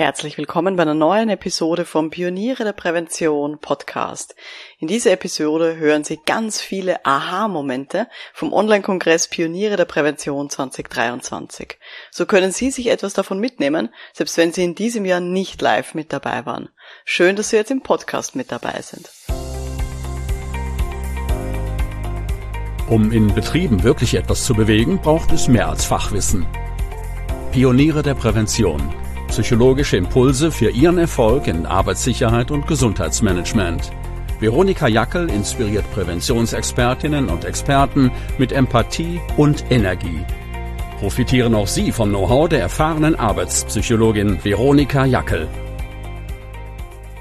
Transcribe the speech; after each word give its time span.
Herzlich 0.00 0.38
willkommen 0.38 0.76
bei 0.76 0.82
einer 0.82 0.94
neuen 0.94 1.28
Episode 1.28 1.84
vom 1.84 2.08
Pioniere 2.08 2.64
der 2.64 2.72
Prävention 2.72 3.58
Podcast. 3.58 4.34
In 4.78 4.88
dieser 4.88 5.10
Episode 5.10 5.76
hören 5.76 6.04
Sie 6.04 6.18
ganz 6.24 6.62
viele 6.62 7.04
Aha-Momente 7.04 8.08
vom 8.32 8.54
Online-Kongress 8.54 9.28
Pioniere 9.28 9.76
der 9.76 9.84
Prävention 9.84 10.48
2023. 10.48 11.78
So 12.10 12.24
können 12.24 12.50
Sie 12.50 12.70
sich 12.70 12.86
etwas 12.86 13.12
davon 13.12 13.40
mitnehmen, 13.40 13.90
selbst 14.14 14.38
wenn 14.38 14.54
Sie 14.54 14.64
in 14.64 14.74
diesem 14.74 15.04
Jahr 15.04 15.20
nicht 15.20 15.60
live 15.60 15.92
mit 15.92 16.14
dabei 16.14 16.46
waren. 16.46 16.70
Schön, 17.04 17.36
dass 17.36 17.50
Sie 17.50 17.56
jetzt 17.56 17.70
im 17.70 17.82
Podcast 17.82 18.34
mit 18.34 18.50
dabei 18.50 18.80
sind. 18.80 19.10
Um 22.88 23.12
in 23.12 23.34
Betrieben 23.34 23.82
wirklich 23.82 24.14
etwas 24.14 24.46
zu 24.46 24.54
bewegen, 24.54 25.02
braucht 25.02 25.30
es 25.30 25.46
mehr 25.46 25.68
als 25.68 25.84
Fachwissen. 25.84 26.46
Pioniere 27.52 28.02
der 28.02 28.14
Prävention 28.14 28.94
Psychologische 29.30 29.96
Impulse 29.96 30.50
für 30.50 30.70
Ihren 30.70 30.98
Erfolg 30.98 31.46
in 31.46 31.64
Arbeitssicherheit 31.64 32.50
und 32.50 32.66
Gesundheitsmanagement. 32.66 33.92
Veronika 34.40 34.88
Jackel 34.88 35.30
inspiriert 35.30 35.88
Präventionsexpertinnen 35.92 37.28
und 37.28 37.44
Experten 37.44 38.10
mit 38.38 38.50
Empathie 38.50 39.20
und 39.36 39.70
Energie. 39.70 40.24
Profitieren 40.98 41.54
auch 41.54 41.68
Sie 41.68 41.92
vom 41.92 42.08
Know-how 42.08 42.48
der 42.48 42.60
erfahrenen 42.60 43.14
Arbeitspsychologin 43.14 44.44
Veronika 44.44 45.04
Jackel. 45.04 45.46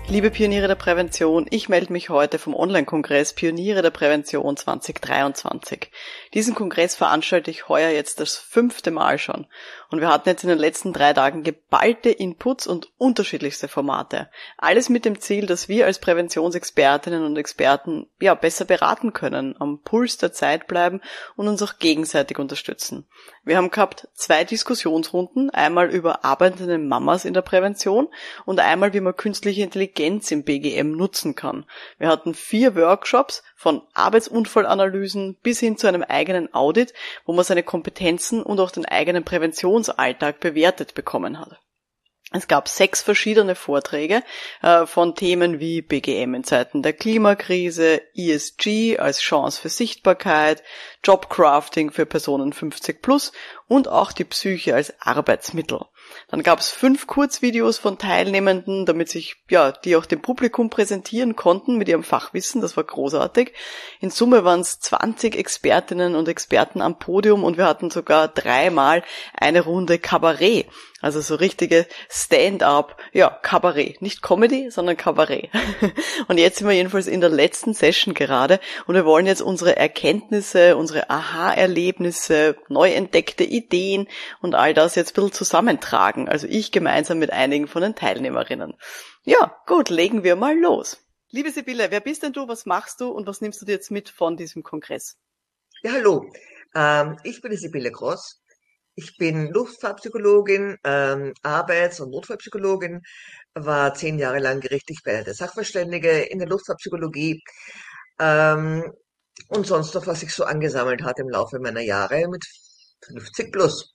Liebe 0.07 0.32
Pioniere 0.32 0.68
der 0.68 0.73
Prävention, 0.73 1.46
ich 1.52 1.70
melde 1.70 1.94
mich 1.94 2.10
heute 2.10 2.40
vom 2.40 2.55
Online-Kongress 2.55 3.34
Pioniere 3.34 3.84
der 3.84 3.91
Prävention 3.91 4.57
2023. 4.57 5.91
Diesen 6.34 6.54
Kongress 6.54 6.96
veranstalte 6.96 7.50
ich 7.50 7.70
heuer 7.70 7.90
jetzt 7.90 8.20
das 8.20 8.36
fünfte 8.38 8.92
Mal 8.92 9.18
schon. 9.18 9.48
Und 9.90 10.00
wir 10.00 10.10
hatten 10.10 10.30
jetzt 10.30 10.44
in 10.44 10.50
den 10.50 10.60
letzten 10.60 10.94
drei 10.94 11.14
Tagen 11.14 11.42
geballte 11.42 12.12
Inputs 12.12 12.68
und 12.68 12.92
unterschiedlichste 13.00 13.68
Formate. 13.68 14.30
Alles 14.58 14.90
mit 14.90 15.05
dem 15.05 15.20
Ziel, 15.20 15.48
dass 15.48 15.68
wir 15.68 15.88
als 15.88 15.98
Präventionsexpertinnen 15.98 17.26
und 17.26 17.38
Experten 17.38 18.08
ja 18.21 18.36
besser 18.36 18.66
beraten 18.66 19.13
können, 19.13 19.55
am 19.60 19.82
Puls 19.82 20.18
der 20.18 20.32
Zeit 20.32 20.68
bleiben 20.68 21.02
und 21.36 21.48
uns 21.48 21.63
auch 21.63 21.80
gegenseitig 21.80 22.38
unterstützen. 22.38 23.08
Wir 23.43 23.58
haben 23.58 23.71
gehabt 23.71 24.08
zwei 24.14 24.43
Diskussionsrunden, 24.43 25.49
einmal 25.49 25.90
über 25.90 26.24
arbeitende 26.24 26.77
Mamas 26.77 27.26
in 27.26 27.34
der 27.34 27.41
Prävention 27.41 28.08
und 28.46 28.60
einmal, 28.60 28.93
wie 28.93 28.99
man 28.99 29.16
künstliche 29.16 29.64
Intelligenz 29.64 30.30
im 30.30 30.43
BGM 30.43 30.91
nutzen 30.91 31.34
kann. 31.34 31.66
Wir 31.98 32.10
hatten 32.10 32.36
vier 32.36 32.76
Workshops 32.76 33.41
von 33.55 33.82
Arbeitsunfallanalysen 33.93 35.36
bis 35.41 35.60
hin 35.60 35.77
zu 35.77 35.88
einem 35.88 36.04
eigenen 36.20 36.53
Audit, 36.53 36.93
wo 37.25 37.34
man 37.34 37.45
seine 37.45 37.63
Kompetenzen 37.63 38.43
und 38.43 38.59
auch 38.59 38.71
den 38.71 38.85
eigenen 38.85 39.23
Präventionsalltag 39.23 40.39
bewertet 40.39 40.93
bekommen 40.93 41.39
hat. 41.39 41.59
Es 42.31 42.48
gab 42.48 42.67
sechs 42.67 43.01
verschiedene 43.01 43.55
Vorträge 43.55 44.21
äh, 44.62 44.85
von 44.85 45.15
Themen 45.15 45.59
wie 45.59 45.81
BGM 45.81 46.35
in 46.35 46.43
Zeiten 46.43 46.84
der 46.84 46.93
Klimakrise, 46.93 48.03
ESG 48.13 48.99
als 48.99 49.20
Chance 49.20 49.59
für 49.59 49.70
Sichtbarkeit, 49.70 50.62
Jobcrafting 51.03 51.90
für 51.90 52.05
Personen 52.05 52.53
50 52.53 53.01
plus 53.01 53.31
und 53.67 53.87
auch 53.87 54.12
die 54.12 54.25
Psyche 54.25 54.75
als 54.75 54.93
Arbeitsmittel. 55.01 55.85
Dann 56.27 56.43
gab 56.43 56.59
es 56.59 56.70
fünf 56.70 57.07
Kurzvideos 57.07 57.77
von 57.77 57.98
Teilnehmenden, 57.98 58.85
damit 58.85 59.09
sich 59.09 59.37
ja 59.49 59.71
die 59.71 59.95
auch 59.95 60.05
dem 60.05 60.21
Publikum 60.21 60.70
präsentieren 60.70 61.35
konnten 61.35 61.77
mit 61.77 61.87
ihrem 61.87 62.03
Fachwissen. 62.03 62.62
Das 62.62 62.77
war 62.77 62.84
großartig. 62.84 63.53
In 63.99 64.12
Summe 64.12 64.44
waren 64.44 64.59
es 64.59 64.79
20 64.79 65.35
Expertinnen 65.35 66.16
und 66.16 66.28
Experten 66.28 66.81
am 66.81 67.00
Podium 67.00 67.44
und 67.44 67.57
wir 67.57 67.66
hatten 67.66 67.90
sogar 67.90 68.28
dreimal 68.28 69.03
eine 69.34 69.62
Runde 69.62 70.00
Kabarett. 70.00 70.67
Also 71.02 71.22
so 71.22 71.36
richtige 71.36 71.88
Stand-up, 72.09 73.02
ja, 73.14 73.30
Kabarett. 73.30 74.02
Nicht 74.02 74.22
Comedy, 74.22 74.69
sondern 74.69 74.97
Kabarett. 74.97 75.50
Und 76.28 76.38
jetzt 76.38 76.58
sind 76.58 76.68
wir 76.68 76.75
jedenfalls 76.75 77.08
in 77.08 77.22
der 77.22 77.30
letzten 77.30 77.74
Session 77.74 78.14
gerade 78.14 78.59
und 78.86 78.96
wir 78.96 79.06
wollen 79.06 79.25
jetzt 79.25 79.42
unsere 79.42 79.78
Erkenntnisse, 79.78 80.76
unsere 80.76 81.09
Aha-Erlebnisse, 81.09 82.58
neu 82.68 82.92
entdeckte 82.92 83.44
Ideen 83.44 84.08
und 84.42 84.56
all 84.56 84.74
das 84.74 84.96
jetzt 84.96 85.12
ein 85.12 85.16
bisschen 85.16 85.32
zusammentragen. 85.32 86.28
Also 86.28 86.48
ich 86.50 86.72
gemeinsam 86.72 87.20
mit 87.20 87.32
einigen 87.32 87.68
von 87.68 87.82
den 87.82 87.96
Teilnehmerinnen. 87.96 88.74
Ja, 89.24 89.56
gut, 89.68 89.90
legen 89.90 90.24
wir 90.24 90.36
mal 90.36 90.58
los. 90.58 90.98
Liebe 91.32 91.52
Sibylle, 91.52 91.92
wer 91.92 92.02
bist 92.02 92.24
denn 92.24 92.34
du, 92.34 92.48
was 92.48 92.66
machst 92.66 93.02
du 93.02 93.09
und 93.09 93.28
was 93.28 93.40
nimmst 93.40 93.62
du 93.62 93.66
dir 93.66 93.74
jetzt 93.74 93.92
mit 93.92 94.09
von 94.09 94.36
diesem 94.36 94.64
Kongress? 94.64 95.18
Ja, 95.82 95.94
hallo. 95.94 96.26
Ähm, 96.76 97.18
ich 97.24 97.42
bin 97.42 97.52
die 97.52 97.58
Sibylle 97.58 97.92
Gross. 97.92 98.42
Ich 99.02 99.16
bin 99.18 99.48
Luftfahrtpsychologin, 99.54 100.78
ähm, 100.84 101.34
Arbeits- 101.42 102.02
und 102.02 102.12
Notfallpsychologin, 102.12 103.02
war 103.54 103.94
zehn 103.94 104.20
Jahre 104.20 104.40
lang 104.40 104.60
gerichtlich 104.60 105.00
bei 105.06 105.24
der 105.24 105.34
Sachverständige 105.34 106.12
in 106.24 106.40
der 106.40 106.50
Luftfahrtpsychologie 106.50 107.42
ähm, 108.20 108.92
und 109.48 109.66
sonst 109.68 109.96
noch, 109.96 110.06
was 110.06 110.20
sich 110.20 110.34
so 110.34 110.44
angesammelt 110.44 111.02
hat 111.04 111.18
im 111.20 111.30
Laufe 111.30 111.59
meiner 111.59 111.80
Jahre 111.80 112.28
mit 112.28 112.44
50 113.08 113.54
plus. 113.54 113.94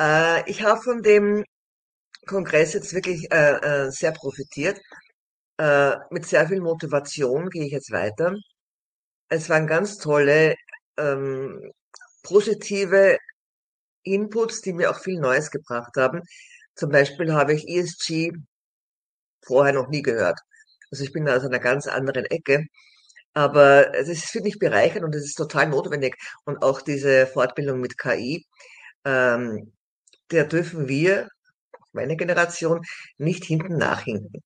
Äh, 0.00 0.50
ich 0.50 0.62
habe 0.62 0.80
von 0.80 1.02
dem 1.02 1.44
Kongress 2.26 2.74
jetzt 2.74 2.94
wirklich 2.94 3.30
äh, 3.32 3.86
äh, 3.86 3.90
sehr 3.90 4.12
profitiert. 4.12 4.80
Äh, 5.58 5.96
mit 6.10 6.26
sehr 6.26 6.48
viel 6.48 6.60
Motivation 6.62 7.50
gehe 7.50 7.66
ich 7.66 7.72
jetzt 7.72 7.92
weiter. 7.92 8.34
Es 9.28 9.48
waren 9.50 9.66
ganz 9.66 9.98
tolle, 9.98 10.56
ähm, 10.98 11.72
positive 12.22 13.18
Inputs, 14.04 14.60
die 14.62 14.72
mir 14.72 14.90
auch 14.90 15.00
viel 15.00 15.18
Neues 15.20 15.50
gebracht 15.50 15.96
haben. 15.96 16.22
Zum 16.74 16.90
Beispiel 16.90 17.32
habe 17.34 17.54
ich 17.54 17.68
ESG 17.68 18.32
vorher 19.42 19.72
noch 19.74 19.88
nie 19.88 20.02
gehört. 20.02 20.40
Also 20.90 21.04
ich 21.04 21.12
bin 21.12 21.24
da 21.24 21.36
aus 21.36 21.44
einer 21.44 21.58
ganz 21.60 21.86
anderen 21.86 22.26
Ecke. 22.26 22.66
Aber 23.34 23.94
es 23.94 24.08
ist, 24.08 24.26
finde 24.26 24.48
ich, 24.48 24.58
bereichernd 24.58 25.04
und 25.04 25.14
es 25.14 25.24
ist 25.24 25.36
total 25.36 25.68
notwendig. 25.68 26.16
Und 26.44 26.62
auch 26.62 26.82
diese 26.82 27.26
Fortbildung 27.26 27.80
mit 27.80 27.98
KI, 27.98 28.46
ähm, 29.04 29.72
der 30.30 30.44
dürfen 30.46 30.88
wir, 30.88 31.28
meine 31.92 32.16
Generation, 32.16 32.82
nicht 33.18 33.44
hinten 33.44 33.78
nachhinken. 33.78 34.42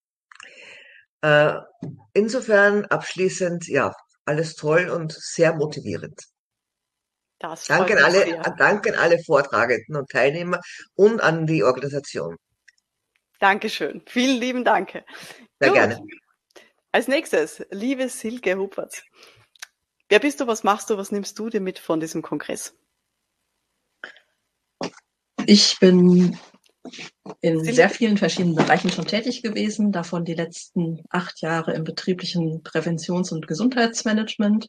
Äh, 1.22 1.54
insofern 2.12 2.84
abschließend, 2.86 3.66
ja, 3.68 3.92
alles 4.26 4.54
toll 4.56 4.90
und 4.90 5.12
sehr 5.12 5.54
motivierend. 5.54 6.20
Das 7.44 7.66
danke 7.66 7.98
an 7.98 8.04
alle, 8.04 8.40
danke 8.56 8.94
an 8.94 8.98
alle 8.98 9.18
Vortragenden 9.18 9.96
und 9.96 10.08
Teilnehmer 10.08 10.60
und 10.94 11.20
an 11.20 11.46
die 11.46 11.62
Organisation. 11.62 12.38
Dankeschön. 13.38 14.00
Vielen 14.06 14.40
lieben 14.40 14.64
Dank. 14.64 14.92
Sehr 15.60 15.68
Gut. 15.68 15.74
gerne. 15.74 16.00
Als 16.90 17.06
nächstes, 17.06 17.62
liebe 17.70 18.08
Silke 18.08 18.56
Huppertz. 18.56 19.02
Wer 20.08 20.20
bist 20.20 20.40
du, 20.40 20.46
was 20.46 20.64
machst 20.64 20.88
du, 20.88 20.96
was 20.96 21.12
nimmst 21.12 21.38
du 21.38 21.50
dir 21.50 21.60
mit 21.60 21.78
von 21.78 22.00
diesem 22.00 22.22
Kongress? 22.22 22.74
Ich 25.44 25.78
bin 25.78 26.38
in 27.42 27.58
Silke. 27.58 27.74
sehr 27.74 27.90
vielen 27.90 28.16
verschiedenen 28.16 28.56
Bereichen 28.56 28.90
schon 28.90 29.06
tätig 29.06 29.42
gewesen, 29.42 29.92
davon 29.92 30.24
die 30.24 30.34
letzten 30.34 31.02
acht 31.10 31.42
Jahre 31.42 31.74
im 31.74 31.84
betrieblichen 31.84 32.62
Präventions- 32.62 33.32
und 33.32 33.46
Gesundheitsmanagement 33.46 34.68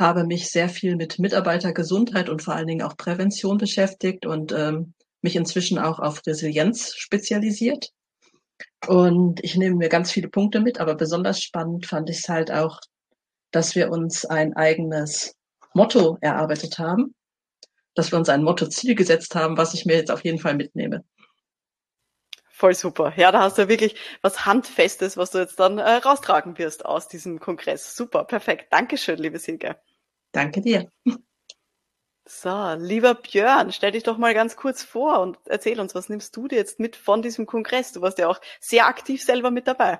habe 0.00 0.24
mich 0.24 0.50
sehr 0.50 0.68
viel 0.68 0.96
mit 0.96 1.18
Mitarbeitergesundheit 1.18 2.28
und 2.28 2.42
vor 2.42 2.54
allen 2.54 2.66
Dingen 2.66 2.82
auch 2.82 2.96
Prävention 2.96 3.58
beschäftigt 3.58 4.26
und 4.26 4.52
ähm, 4.52 4.94
mich 5.22 5.36
inzwischen 5.36 5.78
auch 5.78 5.98
auf 5.98 6.22
Resilienz 6.26 6.94
spezialisiert. 6.96 7.90
Und 8.86 9.44
ich 9.44 9.56
nehme 9.56 9.76
mir 9.76 9.88
ganz 9.88 10.10
viele 10.10 10.28
Punkte 10.28 10.60
mit, 10.60 10.80
aber 10.80 10.94
besonders 10.94 11.42
spannend 11.42 11.86
fand 11.86 12.10
ich 12.10 12.18
es 12.18 12.28
halt 12.28 12.50
auch, 12.50 12.80
dass 13.50 13.74
wir 13.74 13.90
uns 13.90 14.24
ein 14.24 14.54
eigenes 14.54 15.34
Motto 15.74 16.18
erarbeitet 16.20 16.78
haben, 16.78 17.14
dass 17.94 18.10
wir 18.12 18.18
uns 18.18 18.28
ein 18.28 18.42
Motto-Ziel 18.42 18.94
gesetzt 18.94 19.34
haben, 19.34 19.56
was 19.56 19.74
ich 19.74 19.84
mir 19.84 19.96
jetzt 19.96 20.10
auf 20.10 20.24
jeden 20.24 20.38
Fall 20.38 20.54
mitnehme. 20.54 21.04
Voll 22.50 22.74
super. 22.74 23.12
Ja, 23.16 23.32
da 23.32 23.40
hast 23.40 23.56
du 23.56 23.68
wirklich 23.68 23.96
was 24.20 24.44
Handfestes, 24.44 25.16
was 25.16 25.30
du 25.30 25.38
jetzt 25.38 25.58
dann 25.58 25.78
äh, 25.78 25.92
raustragen 25.92 26.58
wirst 26.58 26.84
aus 26.84 27.08
diesem 27.08 27.40
Kongress. 27.40 27.96
Super, 27.96 28.24
perfekt. 28.24 28.66
Dankeschön, 28.70 29.18
liebe 29.18 29.38
Silke. 29.38 29.76
Danke 30.32 30.60
dir. 30.60 30.90
So, 32.32 32.74
lieber 32.78 33.14
Björn, 33.14 33.72
stell 33.72 33.90
dich 33.90 34.04
doch 34.04 34.16
mal 34.16 34.34
ganz 34.34 34.54
kurz 34.54 34.84
vor 34.84 35.20
und 35.20 35.38
erzähl 35.46 35.80
uns, 35.80 35.96
was 35.96 36.08
nimmst 36.08 36.36
du 36.36 36.46
dir 36.46 36.56
jetzt 36.56 36.78
mit 36.78 36.94
von 36.94 37.22
diesem 37.22 37.44
Kongress? 37.44 37.92
Du 37.92 38.02
warst 38.02 38.18
ja 38.18 38.28
auch 38.28 38.40
sehr 38.60 38.86
aktiv 38.86 39.22
selber 39.24 39.50
mit 39.50 39.66
dabei. 39.66 39.98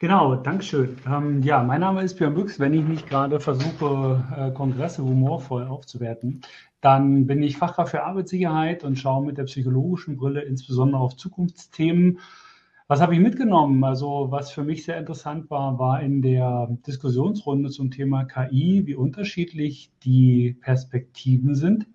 Genau, 0.00 0.34
Dankeschön. 0.34 0.96
Ähm, 1.06 1.42
ja, 1.42 1.62
mein 1.62 1.82
Name 1.82 2.02
ist 2.02 2.16
Björn 2.16 2.34
Büchs. 2.34 2.58
Wenn 2.58 2.74
ich 2.74 2.82
nicht 2.82 3.06
gerade 3.06 3.38
versuche, 3.38 4.24
äh, 4.36 4.50
Kongresse 4.50 5.04
humorvoll 5.04 5.66
aufzuwerten, 5.66 6.40
dann 6.80 7.26
bin 7.26 7.42
ich 7.42 7.58
Fachkraft 7.58 7.90
für 7.90 8.02
Arbeitssicherheit 8.02 8.82
und 8.82 8.96
schaue 8.98 9.26
mit 9.26 9.36
der 9.38 9.44
psychologischen 9.44 10.16
Brille 10.16 10.40
insbesondere 10.40 11.02
auf 11.02 11.16
Zukunftsthemen 11.16 12.18
was 12.90 13.00
habe 13.00 13.14
ich 13.14 13.20
mitgenommen? 13.20 13.84
Also 13.84 14.32
was 14.32 14.50
für 14.50 14.64
mich 14.64 14.84
sehr 14.84 14.98
interessant 14.98 15.48
war, 15.48 15.78
war 15.78 16.02
in 16.02 16.22
der 16.22 16.76
Diskussionsrunde 16.88 17.70
zum 17.70 17.92
Thema 17.92 18.24
KI, 18.24 18.82
wie 18.84 18.96
unterschiedlich 18.96 19.92
die 20.02 20.56
Perspektiven 20.60 21.54
sind 21.54 21.86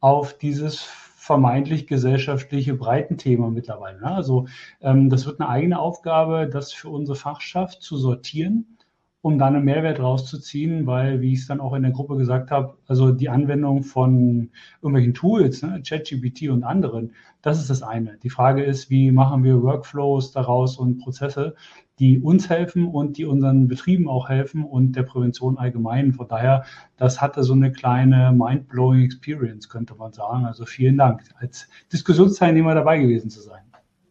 auf 0.00 0.36
dieses 0.36 0.80
vermeintlich 0.80 1.86
gesellschaftliche 1.86 2.74
Breitenthema 2.74 3.48
mittlerweile. 3.48 4.00
Ne? 4.00 4.10
Also 4.10 4.48
ähm, 4.80 5.08
das 5.08 5.24
wird 5.24 5.38
eine 5.38 5.48
eigene 5.48 5.78
Aufgabe, 5.78 6.50
das 6.52 6.72
für 6.72 6.88
unsere 6.88 7.14
Fachschaft 7.14 7.80
zu 7.80 7.96
sortieren 7.96 8.76
um 9.24 9.38
dann 9.38 9.56
einen 9.56 9.64
Mehrwert 9.64 10.00
rauszuziehen, 10.00 10.86
weil, 10.86 11.22
wie 11.22 11.32
ich 11.32 11.38
es 11.38 11.46
dann 11.46 11.58
auch 11.58 11.72
in 11.72 11.80
der 11.80 11.92
Gruppe 11.92 12.16
gesagt 12.16 12.50
habe, 12.50 12.76
also 12.86 13.10
die 13.10 13.30
Anwendung 13.30 13.82
von 13.82 14.50
irgendwelchen 14.82 15.14
Tools, 15.14 15.62
ne, 15.62 15.80
ChatGPT 15.82 16.50
und 16.50 16.62
anderen, 16.62 17.14
das 17.40 17.58
ist 17.58 17.70
das 17.70 17.82
eine. 17.82 18.18
Die 18.22 18.28
Frage 18.28 18.62
ist, 18.62 18.90
wie 18.90 19.10
machen 19.12 19.42
wir 19.42 19.62
Workflows 19.62 20.32
daraus 20.32 20.76
und 20.76 20.98
Prozesse, 20.98 21.54
die 21.98 22.20
uns 22.20 22.50
helfen 22.50 22.86
und 22.86 23.16
die 23.16 23.24
unseren 23.24 23.66
Betrieben 23.66 24.10
auch 24.10 24.28
helfen 24.28 24.62
und 24.62 24.94
der 24.94 25.04
Prävention 25.04 25.56
allgemein. 25.56 26.12
Von 26.12 26.28
daher, 26.28 26.64
das 26.98 27.22
hatte 27.22 27.44
so 27.44 27.54
eine 27.54 27.72
kleine 27.72 28.30
mind-blowing 28.30 29.04
Experience, 29.04 29.70
könnte 29.70 29.94
man 29.94 30.12
sagen. 30.12 30.44
Also 30.44 30.66
vielen 30.66 30.98
Dank, 30.98 31.22
als 31.40 31.66
Diskussionsteilnehmer 31.90 32.74
dabei 32.74 32.98
gewesen 32.98 33.30
zu 33.30 33.40
sein. 33.40 33.62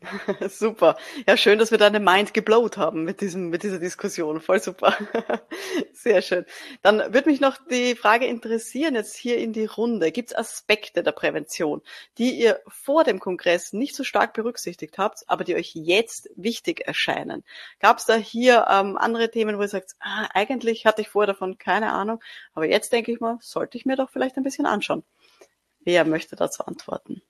super. 0.50 0.98
Ja, 1.28 1.38
schön, 1.38 1.60
dass 1.60 1.72
wir 1.72 1.78
da 1.78 1.88
eine 1.88 2.00
Mind 2.00 2.34
geblowt 2.34 2.78
haben 2.78 3.04
mit 3.04 3.22
diesem, 3.22 3.50
mit 3.50 3.64
dieser 3.64 3.80
Diskussion. 3.80 4.42
Voll 4.42 4.62
super. 4.62 4.98
Sehr 5.94 6.22
schön. 6.22 6.46
Dann 6.82 7.14
würde 7.14 7.30
mich 7.30 7.40
noch 7.40 7.58
die 7.70 7.96
Frage 7.96 8.26
interessieren, 8.26 8.96
jetzt 8.96 9.16
hier 9.16 9.38
in 9.38 9.54
die 9.54 9.66
Runde. 9.66 10.12
Gibt 10.12 10.32
es 10.32 10.38
Aspekte 10.38 11.04
der 11.04 11.12
Prävention, 11.12 11.82
die 12.18 12.32
ihr 12.32 12.60
vor 12.68 13.04
dem 13.04 13.20
Kongress 13.20 13.74
nicht 13.74 13.96
so 13.96 14.04
stark 14.04 14.34
berücksichtigt 14.34 14.98
habt, 14.98 15.24
aber 15.28 15.44
die 15.44 15.56
euch 15.56 15.72
jetzt 15.76 16.30
wichtig 16.36 16.82
erscheinen? 16.86 17.44
Gab 17.80 18.00
es 18.00 18.06
da 18.06 18.16
hier 18.16 18.66
ähm, 18.70 18.98
andere 18.98 19.32
Themen, 19.32 19.58
wo 19.58 19.62
ihr 19.62 19.68
sagt, 19.68 19.96
ah, 20.00 20.28
eigentlich 20.34 20.86
hatte 20.86 21.02
ich 21.02 21.10
vorher 21.10 21.28
davon 21.28 21.58
keine 21.58 21.92
Ahnung, 21.92 22.22
aber 22.54 22.66
jetzt 22.66 22.92
denke 22.92 23.12
ich 23.12 23.20
mal, 23.20 23.38
sollte 23.42 23.78
ich 23.78 23.86
mir 23.86 23.96
doch 23.96 24.10
vielleicht 24.10 24.38
ein 24.38 24.44
bisschen 24.44 24.66
anschauen. 24.66 25.04
Wer 25.82 26.06
möchte 26.06 26.36
dazu 26.36 26.66
antworten? 26.66 27.22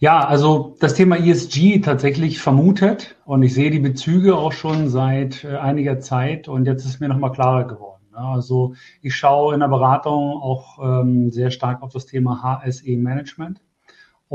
Ja, 0.00 0.20
also 0.24 0.76
das 0.80 0.94
Thema 0.94 1.16
ESG 1.16 1.80
tatsächlich 1.80 2.38
vermutet 2.40 3.16
und 3.24 3.42
ich 3.42 3.54
sehe 3.54 3.70
die 3.70 3.78
Bezüge 3.78 4.36
auch 4.36 4.52
schon 4.52 4.88
seit 4.88 5.44
äh, 5.44 5.56
einiger 5.56 6.00
Zeit 6.00 6.48
und 6.48 6.66
jetzt 6.66 6.84
ist 6.84 7.00
mir 7.00 7.08
nochmal 7.08 7.32
klarer 7.32 7.64
geworden. 7.64 8.04
Ne? 8.12 8.18
Also 8.18 8.74
ich 9.02 9.14
schaue 9.14 9.54
in 9.54 9.60
der 9.60 9.68
Beratung 9.68 10.40
auch 10.40 10.78
ähm, 10.82 11.30
sehr 11.30 11.50
stark 11.50 11.82
auf 11.82 11.92
das 11.92 12.06
Thema 12.06 12.42
HSE-Management. 12.42 13.60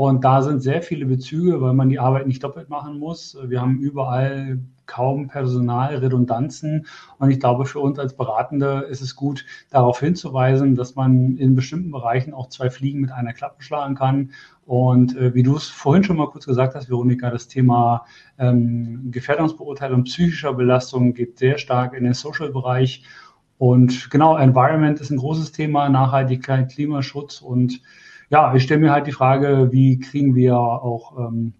Und 0.00 0.24
da 0.24 0.40
sind 0.40 0.62
sehr 0.62 0.80
viele 0.80 1.04
Bezüge, 1.04 1.60
weil 1.60 1.74
man 1.74 1.90
die 1.90 1.98
Arbeit 1.98 2.26
nicht 2.26 2.42
doppelt 2.42 2.70
machen 2.70 2.98
muss. 2.98 3.36
Wir 3.44 3.60
haben 3.60 3.80
überall 3.80 4.58
kaum 4.86 5.28
Personal, 5.28 5.94
Redundanzen. 5.94 6.86
Und 7.18 7.30
ich 7.30 7.38
glaube, 7.38 7.66
für 7.66 7.80
uns 7.80 7.98
als 7.98 8.16
Beratende 8.16 8.86
ist 8.88 9.02
es 9.02 9.14
gut, 9.14 9.44
darauf 9.68 10.00
hinzuweisen, 10.00 10.74
dass 10.74 10.94
man 10.94 11.36
in 11.36 11.54
bestimmten 11.54 11.90
Bereichen 11.90 12.32
auch 12.32 12.48
zwei 12.48 12.70
Fliegen 12.70 13.02
mit 13.02 13.12
einer 13.12 13.34
Klappe 13.34 13.62
schlagen 13.62 13.94
kann. 13.94 14.30
Und 14.64 15.18
äh, 15.18 15.34
wie 15.34 15.42
du 15.42 15.54
es 15.54 15.68
vorhin 15.68 16.02
schon 16.02 16.16
mal 16.16 16.30
kurz 16.30 16.46
gesagt 16.46 16.74
hast, 16.74 16.88
Veronika, 16.88 17.28
das 17.28 17.46
Thema 17.46 18.06
ähm, 18.38 19.10
Gefährdungsbeurteilung 19.10 20.04
psychischer 20.04 20.54
Belastung 20.54 21.12
geht 21.12 21.38
sehr 21.38 21.58
stark 21.58 21.92
in 21.92 22.04
den 22.04 22.14
Social-Bereich. 22.14 23.04
Und 23.58 24.08
genau, 24.08 24.38
Environment 24.38 24.98
ist 24.98 25.10
ein 25.10 25.18
großes 25.18 25.52
Thema, 25.52 25.90
Nachhaltigkeit, 25.90 26.72
Klimaschutz 26.72 27.42
und 27.42 27.82
ja, 28.30 28.54
ich 28.54 28.62
stelle 28.62 28.80
mir 28.80 28.92
halt 28.92 29.08
die 29.08 29.12
Frage, 29.12 29.72
wie 29.72 29.98
kriegen 29.98 30.34
wir 30.36 30.56
auch 30.56 31.18
ähm, 31.18 31.52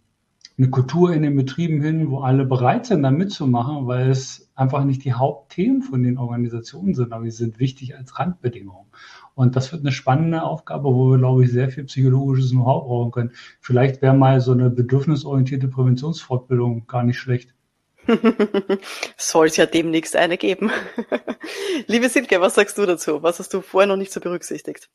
eine 0.56 0.70
Kultur 0.70 1.12
in 1.12 1.22
den 1.22 1.36
Betrieben 1.36 1.82
hin, 1.82 2.10
wo 2.10 2.20
alle 2.20 2.44
bereit 2.44 2.86
sind, 2.86 3.02
da 3.02 3.10
mitzumachen, 3.10 3.86
weil 3.88 4.08
es 4.10 4.50
einfach 4.54 4.84
nicht 4.84 5.04
die 5.04 5.14
Hauptthemen 5.14 5.82
von 5.82 6.02
den 6.02 6.16
Organisationen 6.16 6.94
sind, 6.94 7.12
aber 7.12 7.24
sie 7.24 7.30
sind 7.30 7.58
wichtig 7.58 7.96
als 7.96 8.18
Randbedingungen. 8.18 8.86
Und 9.34 9.56
das 9.56 9.72
wird 9.72 9.82
eine 9.82 9.90
spannende 9.90 10.42
Aufgabe, 10.42 10.84
wo 10.84 11.10
wir, 11.10 11.18
glaube 11.18 11.44
ich, 11.44 11.50
sehr 11.50 11.70
viel 11.70 11.84
psychologisches 11.84 12.50
Know-how 12.50 12.84
brauchen 12.84 13.10
können. 13.10 13.32
Vielleicht 13.60 14.00
wäre 14.00 14.14
mal 14.14 14.40
so 14.40 14.52
eine 14.52 14.70
bedürfnisorientierte 14.70 15.66
Präventionsfortbildung 15.66 16.86
gar 16.86 17.02
nicht 17.02 17.18
schlecht. 17.18 17.54
Soll 19.16 19.46
es 19.46 19.56
ja 19.56 19.66
demnächst 19.66 20.14
eine 20.14 20.36
geben. 20.36 20.70
Liebe 21.86 22.08
Silke, 22.08 22.40
was 22.40 22.54
sagst 22.54 22.78
du 22.78 22.86
dazu? 22.86 23.22
Was 23.22 23.38
hast 23.40 23.54
du 23.54 23.60
vorher 23.60 23.88
noch 23.88 23.96
nicht 23.96 24.12
so 24.12 24.20
berücksichtigt? 24.20 24.88